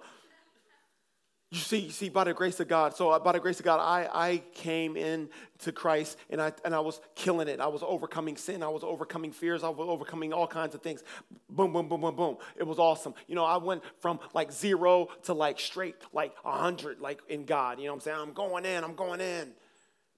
[1.50, 2.94] you see, you see, by the grace of God.
[2.94, 6.52] So, uh, by the grace of God, I, I came in to Christ and I,
[6.62, 7.58] and I was killing it.
[7.58, 8.62] I was overcoming sin.
[8.62, 9.64] I was overcoming fears.
[9.64, 11.02] I was overcoming all kinds of things.
[11.48, 12.36] Boom, boom, boom, boom, boom.
[12.56, 13.14] It was awesome.
[13.28, 17.46] You know, I went from like zero to like straight, like a 100, like in
[17.46, 17.78] God.
[17.78, 18.18] You know what I'm saying?
[18.20, 19.52] I'm going in, I'm going in.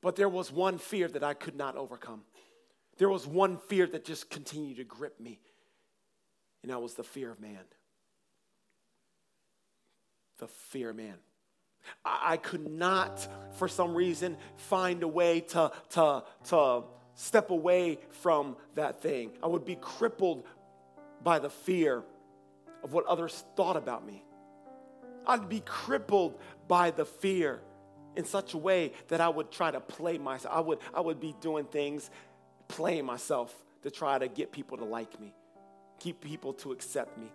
[0.02, 2.22] But there was one fear that I could not overcome.
[2.98, 5.38] There was one fear that just continued to grip me,
[6.62, 7.60] and that was the fear of man
[10.40, 11.14] the fear man.
[12.04, 13.26] I, I could not,
[13.56, 19.32] for some reason, find a way to, to, to step away from that thing.
[19.42, 20.44] I would be crippled
[21.22, 22.02] by the fear
[22.82, 24.24] of what others thought about me.
[25.26, 27.60] I'd be crippled by the fear
[28.16, 30.54] in such a way that I would try to play myself.
[30.54, 32.10] I would, I would be doing things,
[32.68, 35.32] playing myself to try to get people to like me,
[35.98, 37.30] keep people to accept me.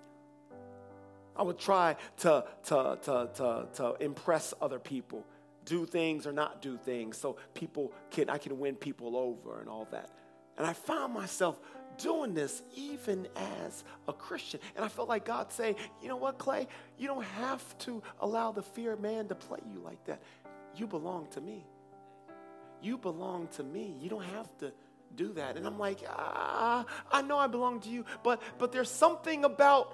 [1.35, 5.25] I would try to, to, to, to, to impress other people,
[5.65, 9.69] do things or not do things so people can, I can win people over and
[9.69, 10.09] all that.
[10.57, 11.59] And I found myself
[11.97, 14.59] doing this even as a Christian.
[14.75, 16.67] And I felt like God say, you know what, Clay?
[16.97, 20.21] You don't have to allow the fear of man to play you like that.
[20.75, 21.65] You belong to me.
[22.81, 23.95] You belong to me.
[23.99, 24.73] You don't have to
[25.15, 25.57] do that.
[25.57, 29.93] And I'm like, ah, I know I belong to you, but but there's something about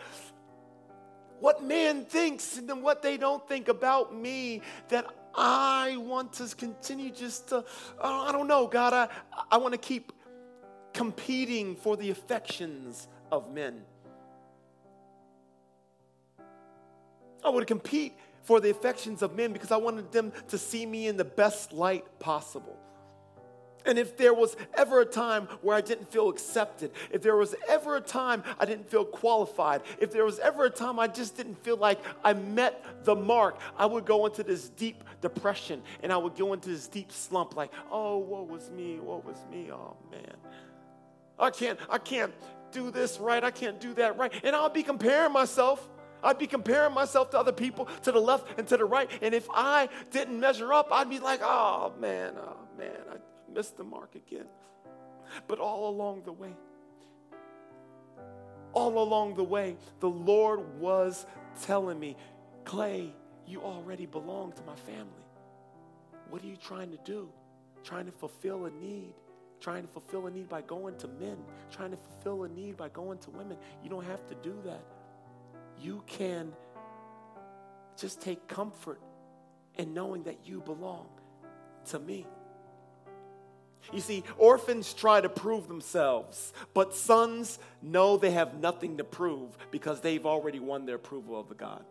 [1.42, 7.10] what man thinks and what they don't think about me that I want to continue
[7.10, 7.66] just to,
[8.02, 9.08] I don't know, God, I,
[9.52, 10.14] I want to keep
[10.94, 13.82] competing for the affections of men.
[17.44, 21.08] I would compete for the affections of men because I wanted them to see me
[21.08, 22.78] in the best light possible.
[23.86, 27.56] And if there was ever a time where I didn't feel accepted, if there was
[27.68, 31.36] ever a time I didn't feel qualified, if there was ever a time I just
[31.38, 36.12] didn't feel like I met the mark, I would go into this deep depression and
[36.12, 39.00] I would go into this deep slump like, oh, what was me?
[39.00, 39.70] What was me?
[39.72, 40.36] Oh, man.
[41.40, 42.34] I can't, I can't
[42.72, 43.44] do this right.
[43.44, 44.34] I can't do that right.
[44.44, 45.88] And I'll be comparing myself.
[46.24, 49.10] I'd be comparing myself to other people to the left and to the right.
[49.24, 53.16] And if I didn't measure up, I'd be like, oh, man, oh, man, I
[53.54, 54.48] missed the mark again.
[55.48, 56.54] But all along the way,
[58.74, 61.26] all along the way, the Lord was
[61.64, 62.16] telling me,
[62.66, 63.14] Clay,
[63.46, 65.26] you already belong to my family.
[66.30, 67.30] What are you trying to do?
[67.84, 69.14] Trying to fulfill a need.
[69.60, 71.38] Trying to fulfill a need by going to men.
[71.70, 73.58] Trying to fulfill a need by going to women.
[73.84, 74.84] You don't have to do that.
[75.80, 76.54] You can
[77.98, 79.02] just take comfort
[79.78, 81.08] in knowing that you belong
[81.88, 82.26] to me.
[83.94, 89.58] You see, orphans try to prove themselves, but sons know they have nothing to prove
[89.72, 91.84] because they've already won their approval of the God.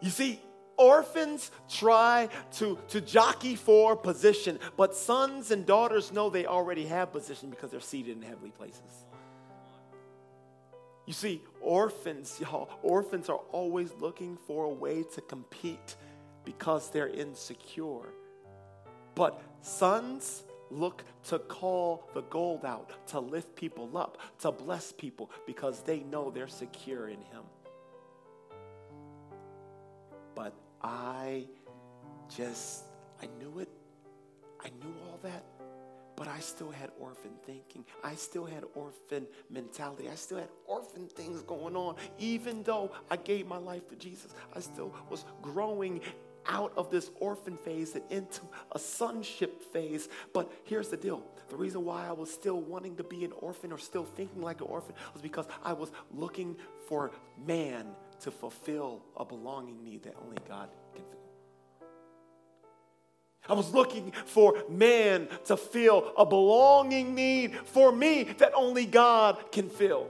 [0.00, 0.40] You see,
[0.76, 7.12] orphans try to, to jockey for position, but sons and daughters know they already have
[7.12, 9.04] position because they're seated in heavenly places.
[11.06, 15.96] You see, orphans, y'all, orphans are always looking for a way to compete
[16.44, 18.08] because they're insecure.
[19.14, 25.30] But sons look to call the gold out, to lift people up, to bless people
[25.46, 27.42] because they know they're secure in Him.
[30.34, 31.46] But I
[32.34, 32.84] just,
[33.22, 33.68] I knew it.
[34.60, 35.44] I knew all that.
[36.16, 37.84] But I still had orphan thinking.
[38.04, 40.08] I still had orphan mentality.
[40.08, 41.96] I still had orphan things going on.
[42.18, 46.00] Even though I gave my life to Jesus, I still was growing
[46.46, 50.08] out of this orphan phase and into a sonship phase.
[50.32, 53.72] But here's the deal the reason why I was still wanting to be an orphan
[53.72, 56.56] or still thinking like an orphan was because I was looking
[56.88, 57.12] for
[57.46, 57.86] man
[58.20, 61.20] to fulfill a belonging need that only God can fill.
[63.46, 69.52] I was looking for man to fill a belonging need for me that only God
[69.52, 70.08] can fill.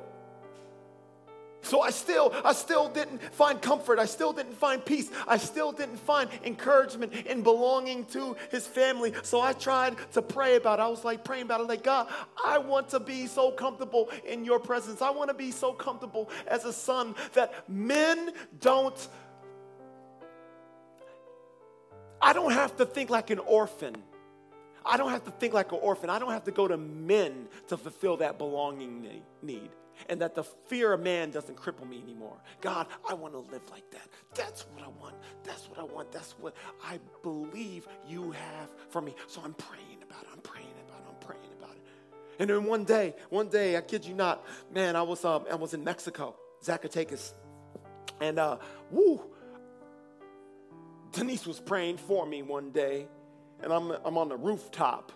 [1.64, 3.98] So I still, I still didn't find comfort.
[3.98, 5.10] I still didn't find peace.
[5.26, 9.14] I still didn't find encouragement in belonging to his family.
[9.22, 10.82] So I tried to pray about it.
[10.82, 12.08] I was like praying about it, like, God,
[12.44, 15.00] I want to be so comfortable in your presence.
[15.00, 19.08] I want to be so comfortable as a son that men don't.
[22.20, 23.96] I don't have to think like an orphan.
[24.86, 26.10] I don't have to think like an orphan.
[26.10, 29.70] I don't have to go to men to fulfill that belonging need
[30.08, 32.36] and that the fear of man doesn't cripple me anymore.
[32.60, 34.08] God, I want to live like that.
[34.34, 35.14] That's what I want.
[35.44, 36.12] That's what I want.
[36.12, 39.14] That's what I believe you have for me.
[39.26, 40.28] So I'm praying about it.
[40.32, 41.06] I'm praying about it.
[41.08, 41.82] I'm praying about it.
[42.38, 45.54] And then one day, one day, I kid you not, man, I was um, I
[45.54, 47.32] was in Mexico, Zacatecas,
[48.20, 48.58] and uh,
[48.90, 49.20] woo,
[51.12, 53.06] Denise was praying for me one day,
[53.62, 55.12] and I'm I'm on the rooftop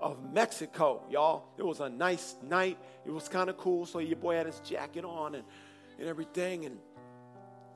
[0.00, 1.44] of Mexico, y'all.
[1.56, 2.78] It was a nice night.
[3.04, 3.86] It was kind of cool.
[3.86, 5.44] So your boy had his jacket on and,
[5.98, 6.66] and everything.
[6.66, 6.78] And,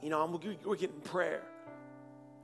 [0.03, 0.33] you know, I'm,
[0.65, 1.43] we're getting prayer.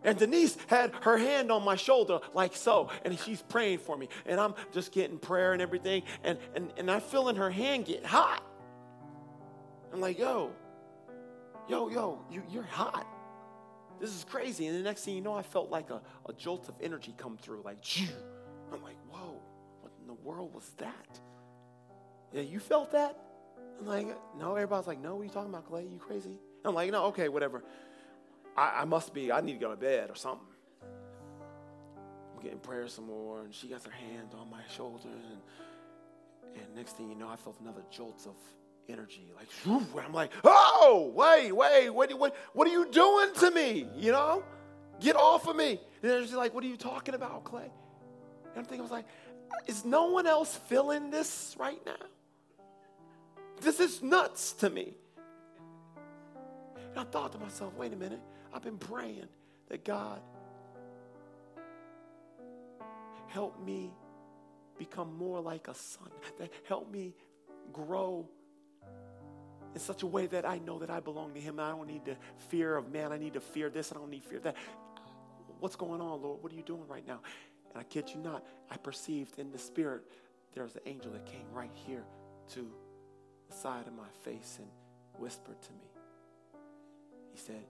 [0.05, 4.09] And Denise had her hand on my shoulder, like so, and she's praying for me.
[4.25, 6.03] And I'm just getting prayer and everything.
[6.23, 8.43] And, and, and I'm feeling her hand get hot.
[9.93, 10.53] I'm like, yo,
[11.69, 13.07] yo, yo, you, you're hot.
[13.99, 14.67] This is crazy.
[14.67, 17.37] And the next thing you know, I felt like a, a jolt of energy come
[17.37, 17.79] through, like,
[18.73, 19.36] I'm like, whoa
[20.27, 21.21] world was that?
[22.33, 23.17] Yeah, you felt that?
[23.79, 25.83] I'm like, no, everybody's like, no, what are you talking about, Clay?
[25.83, 26.39] You crazy?
[26.65, 27.63] I'm like, no, okay, whatever.
[28.57, 30.47] I, I must be, I need to go to bed or something.
[30.83, 36.75] I'm getting prayer some more, and she got her hand on my shoulder, and, and
[36.75, 38.35] next thing you know, I felt another jolt of
[38.89, 39.31] energy.
[39.37, 39.49] Like,
[40.05, 43.87] I'm like, oh, wait, wait, what, what, what are you doing to me?
[43.97, 44.43] You know?
[45.01, 45.81] Get off of me.
[46.03, 47.71] And she's like, what are you talking about, Clay?
[48.57, 49.07] And I'm thinking, I was like,
[49.67, 51.97] is no one else feeling this right now?
[53.61, 54.95] This is nuts to me.
[56.91, 58.21] And I thought to myself, wait a minute,
[58.53, 59.29] I've been praying
[59.69, 60.21] that God
[63.29, 63.93] help me
[64.79, 67.15] become more like a son, that help me
[67.73, 68.27] grow
[69.75, 71.61] in such a way that I know that I belong to Him.
[71.61, 72.17] I don't need the
[72.49, 73.13] fear of man.
[73.13, 73.93] I need to fear this.
[73.93, 74.57] I don't need fear that.
[75.61, 76.43] What's going on, Lord?
[76.43, 77.21] What are you doing right now?
[77.71, 80.03] And I kid you not, I perceived in the spirit
[80.55, 82.05] there was an angel that came right here
[82.55, 82.67] to
[83.49, 84.69] the side of my face and
[85.19, 85.91] whispered to me.
[87.31, 87.65] He said,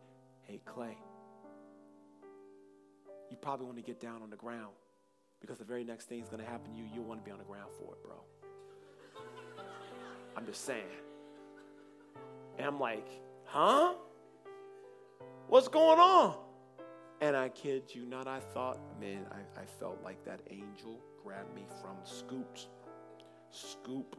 [0.44, 0.96] Hey, Clay,
[3.28, 4.72] you probably want to get down on the ground
[5.40, 6.84] because the very next thing is going to happen to you.
[6.94, 8.14] You'll want to be on the ground for it, bro.
[10.36, 10.84] I'm just saying.
[12.58, 13.08] And I'm like,
[13.44, 13.94] huh?
[15.48, 16.36] What's going on?
[17.20, 21.54] And I kid you not, I thought, man, I, I felt like that angel grabbed
[21.54, 22.68] me from scoops,
[23.50, 24.16] scoop,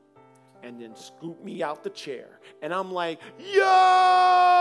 [0.63, 2.39] and then scoop me out the chair.
[2.61, 4.57] And I'm like, yo!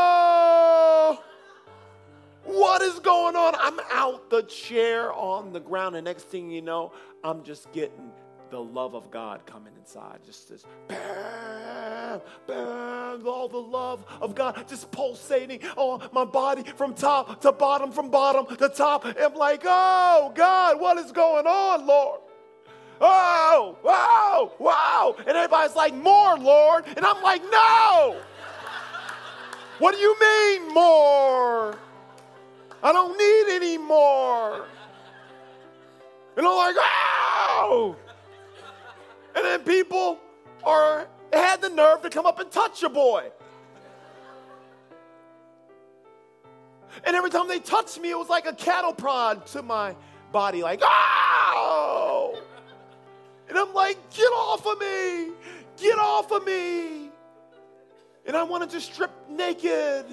[2.44, 3.54] What is going on?
[3.58, 5.96] I'm out the chair on the ground.
[5.96, 6.92] And next thing you know,
[7.24, 8.12] I'm just getting
[8.50, 10.20] the love of God coming inside.
[10.24, 10.64] Just this
[12.46, 17.52] bam, bam, all the love of God just pulsating on my body from top to
[17.52, 19.04] bottom, from bottom to top.
[19.04, 22.20] I'm like, oh God, what is going on, Lord?
[23.00, 25.16] Oh, wow, wow.
[25.18, 26.84] And everybody's like, more, Lord.
[26.96, 28.20] And I'm like, no.
[29.78, 31.78] What do you mean, more?
[32.82, 34.64] I don't need any more.
[36.36, 37.96] And I'm like, oh.
[39.34, 40.18] And then people
[40.64, 43.30] are had the nerve to come up and touch a boy.
[47.04, 49.94] And every time they touched me, it was like a cattle prod to my
[50.32, 52.40] body, like, oh!
[53.48, 55.32] And I'm like, get off of me!
[55.76, 57.10] Get off of me!
[58.26, 60.06] And I wanted to strip naked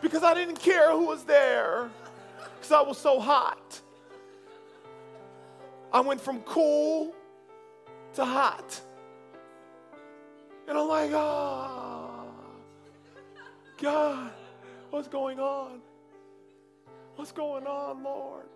[0.00, 1.90] because I didn't care who was there
[2.56, 3.80] because I was so hot.
[5.92, 7.14] I went from cool
[8.14, 8.80] to hot.
[10.66, 12.24] And I'm like, oh,
[13.80, 14.30] God,
[14.90, 15.80] what's going on?
[17.16, 18.46] What's going on, Lord?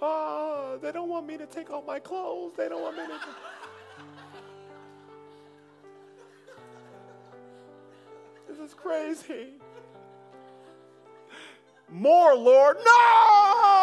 [0.00, 2.52] Oh, they don't want me to take off my clothes.
[2.56, 3.18] They don't want me to.
[8.48, 9.54] this is crazy.
[11.88, 12.76] More, Lord.
[12.84, 13.75] No!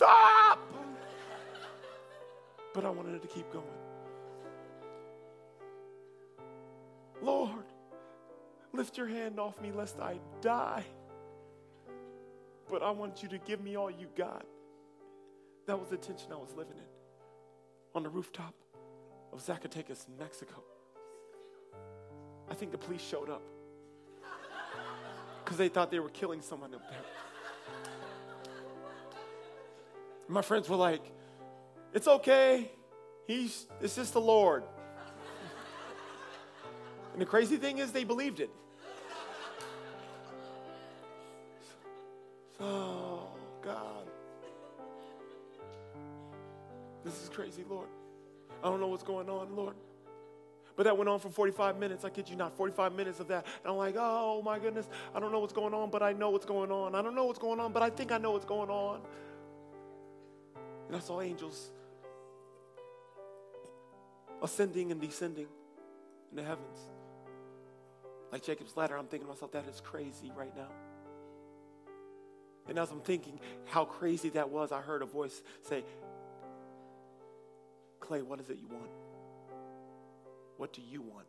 [0.00, 0.58] Stop!
[2.72, 3.66] But I wanted it to keep going.
[7.20, 7.66] Lord,
[8.72, 10.86] lift your hand off me lest I die.
[12.70, 14.46] But I want you to give me all you got.
[15.66, 16.88] That was the tension I was living in
[17.94, 18.54] on the rooftop
[19.34, 20.62] of Zacatecas, Mexico.
[22.50, 23.42] I think the police showed up
[25.44, 27.29] because they thought they were killing someone up there.
[30.30, 31.02] My friends were like,
[31.92, 32.70] it's okay.
[33.26, 34.62] He's, it's just the Lord.
[37.12, 38.50] And the crazy thing is, they believed it.
[42.60, 43.26] Oh,
[43.60, 44.06] God.
[47.04, 47.88] This is crazy, Lord.
[48.62, 49.74] I don't know what's going on, Lord.
[50.76, 52.04] But that went on for 45 minutes.
[52.04, 53.44] I kid you not, 45 minutes of that.
[53.64, 56.30] And I'm like, oh my goodness, I don't know what's going on, but I know
[56.30, 56.94] what's going on.
[56.94, 59.00] I don't know what's going on, but I think I know what's going on.
[60.90, 61.70] And I saw angels
[64.42, 65.46] ascending and descending
[66.30, 66.78] in the heavens.
[68.32, 70.66] Like Jacob's ladder, I'm thinking to myself, that is crazy right now.
[72.68, 75.84] And as I'm thinking how crazy that was, I heard a voice say,
[78.00, 78.90] Clay, what is it you want?
[80.56, 81.28] What do you want?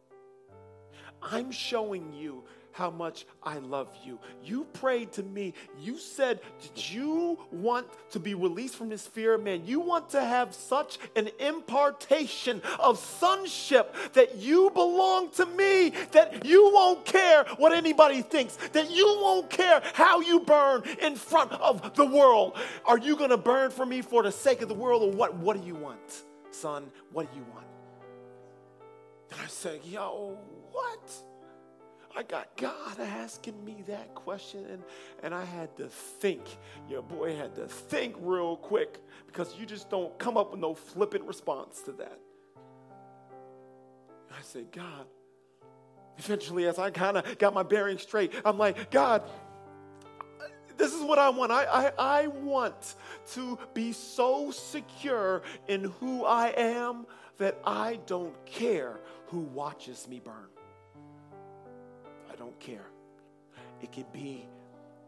[1.21, 2.43] I'm showing you
[2.73, 4.19] how much I love you.
[4.43, 5.53] You prayed to me.
[5.79, 9.65] You said, Did you want to be released from this fear man?
[9.65, 16.45] You want to have such an impartation of sonship that you belong to me, that
[16.45, 21.51] you won't care what anybody thinks, that you won't care how you burn in front
[21.53, 22.57] of the world.
[22.85, 25.35] Are you going to burn for me for the sake of the world, or what?
[25.35, 26.91] What do you want, son?
[27.11, 27.70] What do you want?
[29.31, 30.37] And I said, Yo,
[30.71, 31.13] what?
[32.15, 34.83] I got God asking me that question, and,
[35.23, 36.41] and I had to think.
[36.89, 40.73] Your boy had to think real quick because you just don't come up with no
[40.73, 42.19] flippant response to that.
[44.29, 45.05] I said, God,
[46.17, 49.23] eventually, as I kind of got my bearings straight, I'm like, God,
[50.77, 51.51] this is what I want.
[51.51, 52.95] I, I, I want
[53.33, 57.05] to be so secure in who I am
[57.41, 60.47] that I don't care who watches me burn
[62.31, 62.85] I don't care.
[63.81, 64.47] It could be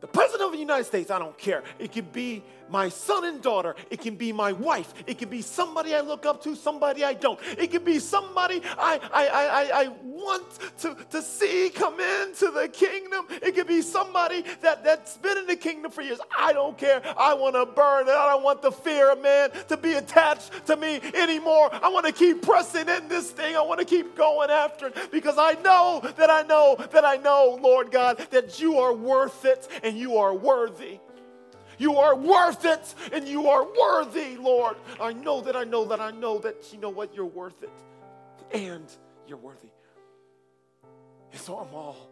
[0.04, 1.64] the president of the United States, I don't care.
[1.80, 3.76] It could be my son and daughter.
[3.89, 4.93] It can be my wife.
[5.06, 7.39] It can be somebody I look up to, somebody I don't.
[7.58, 12.68] It can be somebody I, I, I, I, want to, to see come into the
[12.68, 13.26] kingdom.
[13.30, 16.20] It could be somebody that, that's been in the kingdom for years.
[16.38, 17.01] I don't care.
[17.18, 18.12] I want to burn it.
[18.12, 21.70] I don't want the fear of man to be attached to me anymore.
[21.74, 23.56] I want to keep pressing in this thing.
[23.56, 27.18] I want to keep going after it because I know that I know that I
[27.18, 30.99] know, Lord God, that you are worth it and you are worthy.
[31.77, 34.77] You are worth it and you are worthy, Lord.
[35.01, 37.15] I know that I know that I know that you know what?
[37.15, 37.71] You're worth it
[38.53, 38.85] and
[39.27, 39.69] you're worthy.
[41.31, 42.09] And so I'm all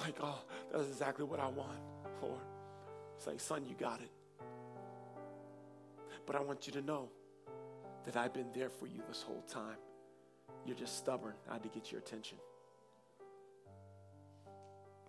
[0.00, 1.78] like, oh, that's exactly what I want,
[2.20, 2.40] Lord.
[3.16, 4.10] It's like, son, you got it.
[6.26, 7.08] But I want you to know
[8.04, 9.76] that I've been there for you this whole time.
[10.66, 11.34] You're just stubborn.
[11.48, 12.38] I had to get your attention.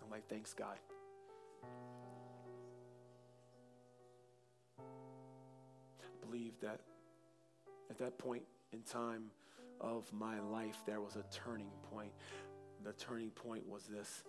[0.04, 0.78] I'm like, thanks, God.
[6.36, 6.82] Believe that
[7.90, 9.32] at that point in time
[9.80, 12.12] of my life, there was a turning point.
[12.84, 14.24] The turning point was this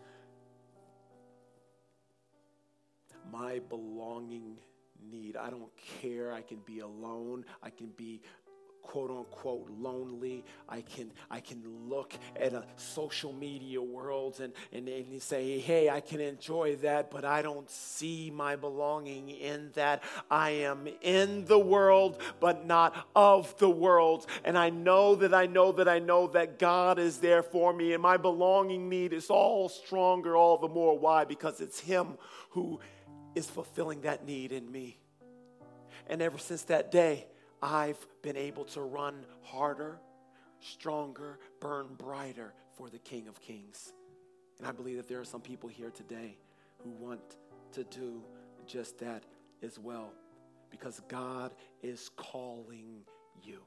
[3.33, 4.57] my belonging
[5.11, 5.37] need.
[5.37, 6.33] I don't care.
[6.33, 7.45] I can be alone.
[7.61, 8.23] I can be
[8.87, 10.45] quote unquote lonely.
[10.69, 15.91] I can I can look at a social media world and, and, and say, hey,
[15.91, 20.03] I can enjoy that, but I don't see my belonging in that.
[20.31, 24.27] I am in the world, but not of the world.
[24.45, 27.93] And I know that I know that I know that God is there for me,
[27.93, 30.97] and my belonging need is all stronger all the more.
[30.97, 31.25] Why?
[31.25, 32.19] Because it's Him
[32.51, 32.81] who
[33.35, 34.99] is fulfilling that need in me.
[36.09, 37.27] And ever since that day,
[37.63, 39.99] I've been able to run harder,
[40.61, 43.93] stronger, burn brighter for the King of Kings.
[44.59, 46.37] And I believe that there are some people here today
[46.79, 47.37] who want
[47.73, 48.23] to do
[48.67, 49.25] just that
[49.63, 50.13] as well
[50.71, 51.53] because God
[51.83, 53.03] is calling
[53.43, 53.61] you.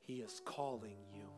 [0.00, 1.28] He is calling you.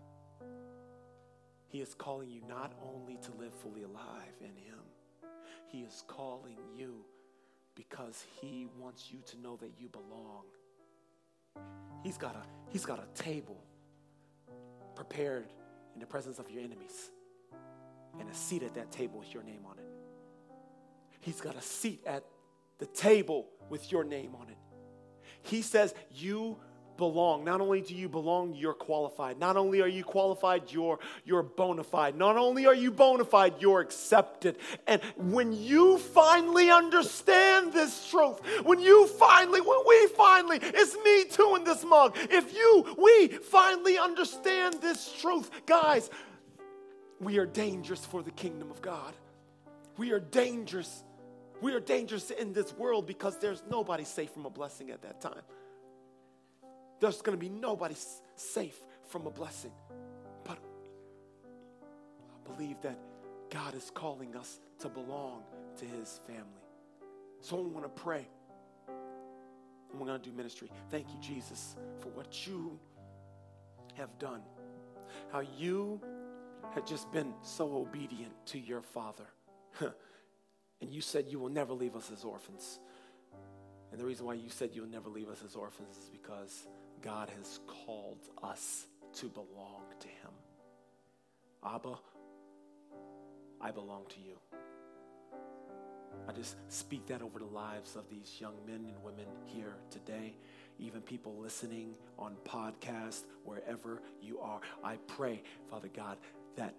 [1.69, 4.81] He is calling you not only to live fully alive in Him,
[5.69, 7.05] He is calling you
[7.75, 10.45] because He wants you to know that you belong.
[12.03, 13.57] He's got a, he's got a table
[14.95, 15.47] prepared
[15.95, 17.11] in the presence of your enemies
[18.19, 19.85] and a seat at that table with your name on it.
[21.21, 22.25] He's got a seat at
[22.79, 24.57] the table with your name on it.
[25.43, 26.59] He says, You
[26.97, 27.45] belong.
[27.45, 29.39] Not only do you belong, you're qualified.
[29.39, 32.17] Not only are you qualified, you're, you're bona fide.
[32.17, 34.59] Not only are you bona fide, you're accepted.
[34.87, 41.25] And when you finally understand this truth, when you finally, when we finally, it's me
[41.25, 42.17] too in this mug.
[42.31, 46.11] If you, we finally understand this truth, guys,
[47.21, 49.15] we are dangerous for the kingdom of God.
[49.97, 51.03] We are dangerous.
[51.61, 55.21] We are dangerous in this world because there's nobody safe from a blessing at that
[55.21, 55.43] time.
[57.01, 57.95] There's going to be nobody
[58.37, 59.73] safe from a blessing.
[60.45, 60.59] But
[62.35, 62.99] I believe that
[63.51, 65.43] God is calling us to belong
[65.79, 66.43] to his family.
[67.41, 68.27] So I want to pray.
[68.89, 70.71] And we're going to do ministry.
[70.91, 72.79] Thank you, Jesus, for what you
[73.95, 74.43] have done.
[75.33, 76.01] How you
[76.75, 79.27] had just been so obedient to your Father.
[79.81, 82.81] and you said you will never leave us as orphans.
[83.93, 86.67] And the reason why you said you'll never leave us as orphans is because
[87.03, 90.31] God has called us to belong to Him.
[91.65, 91.99] Abba,
[93.61, 94.37] I belong to you.
[96.29, 100.35] I just speak that over the lives of these young men and women here today,
[100.79, 104.61] even people listening on podcast, wherever you are.
[104.83, 106.19] I pray, Father God,
[106.57, 106.75] that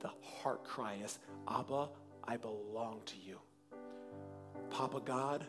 [0.00, 1.88] the heart cry is, Abba,
[2.24, 3.38] I belong to you.
[4.70, 5.44] Papa God,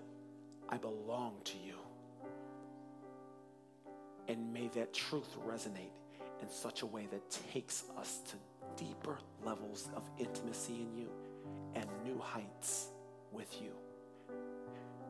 [0.69, 1.78] I belong to you.
[4.29, 5.91] And may that truth resonate
[6.41, 8.35] in such a way that takes us to
[8.81, 11.09] deeper levels of intimacy in you
[11.75, 12.89] and new heights
[13.31, 13.71] with you.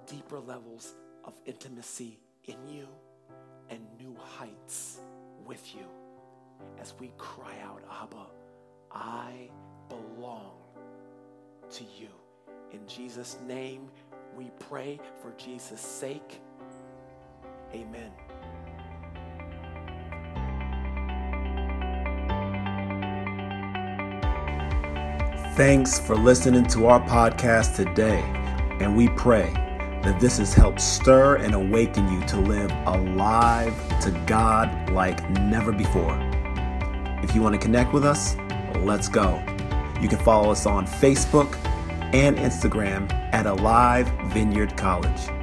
[0.08, 0.96] Deeper levels
[1.26, 2.88] of intimacy in you
[3.70, 5.02] and new heights
[5.46, 5.86] with you
[6.80, 8.26] as we cry out, Abba,
[8.92, 9.50] I
[9.90, 10.54] belong
[11.72, 12.10] to you.
[12.72, 13.90] In Jesus' name,
[14.36, 16.42] we pray for Jesus' sake.
[17.74, 18.12] Amen.
[25.60, 28.22] Thanks for listening to our podcast today,
[28.80, 29.52] and we pray
[30.04, 35.74] that this has helped stir and awaken you to live alive to God like never
[35.74, 36.18] before.
[37.22, 38.38] If you want to connect with us,
[38.78, 39.44] let's go.
[40.00, 41.58] You can follow us on Facebook,
[42.14, 45.39] and Instagram at Alive Vineyard College.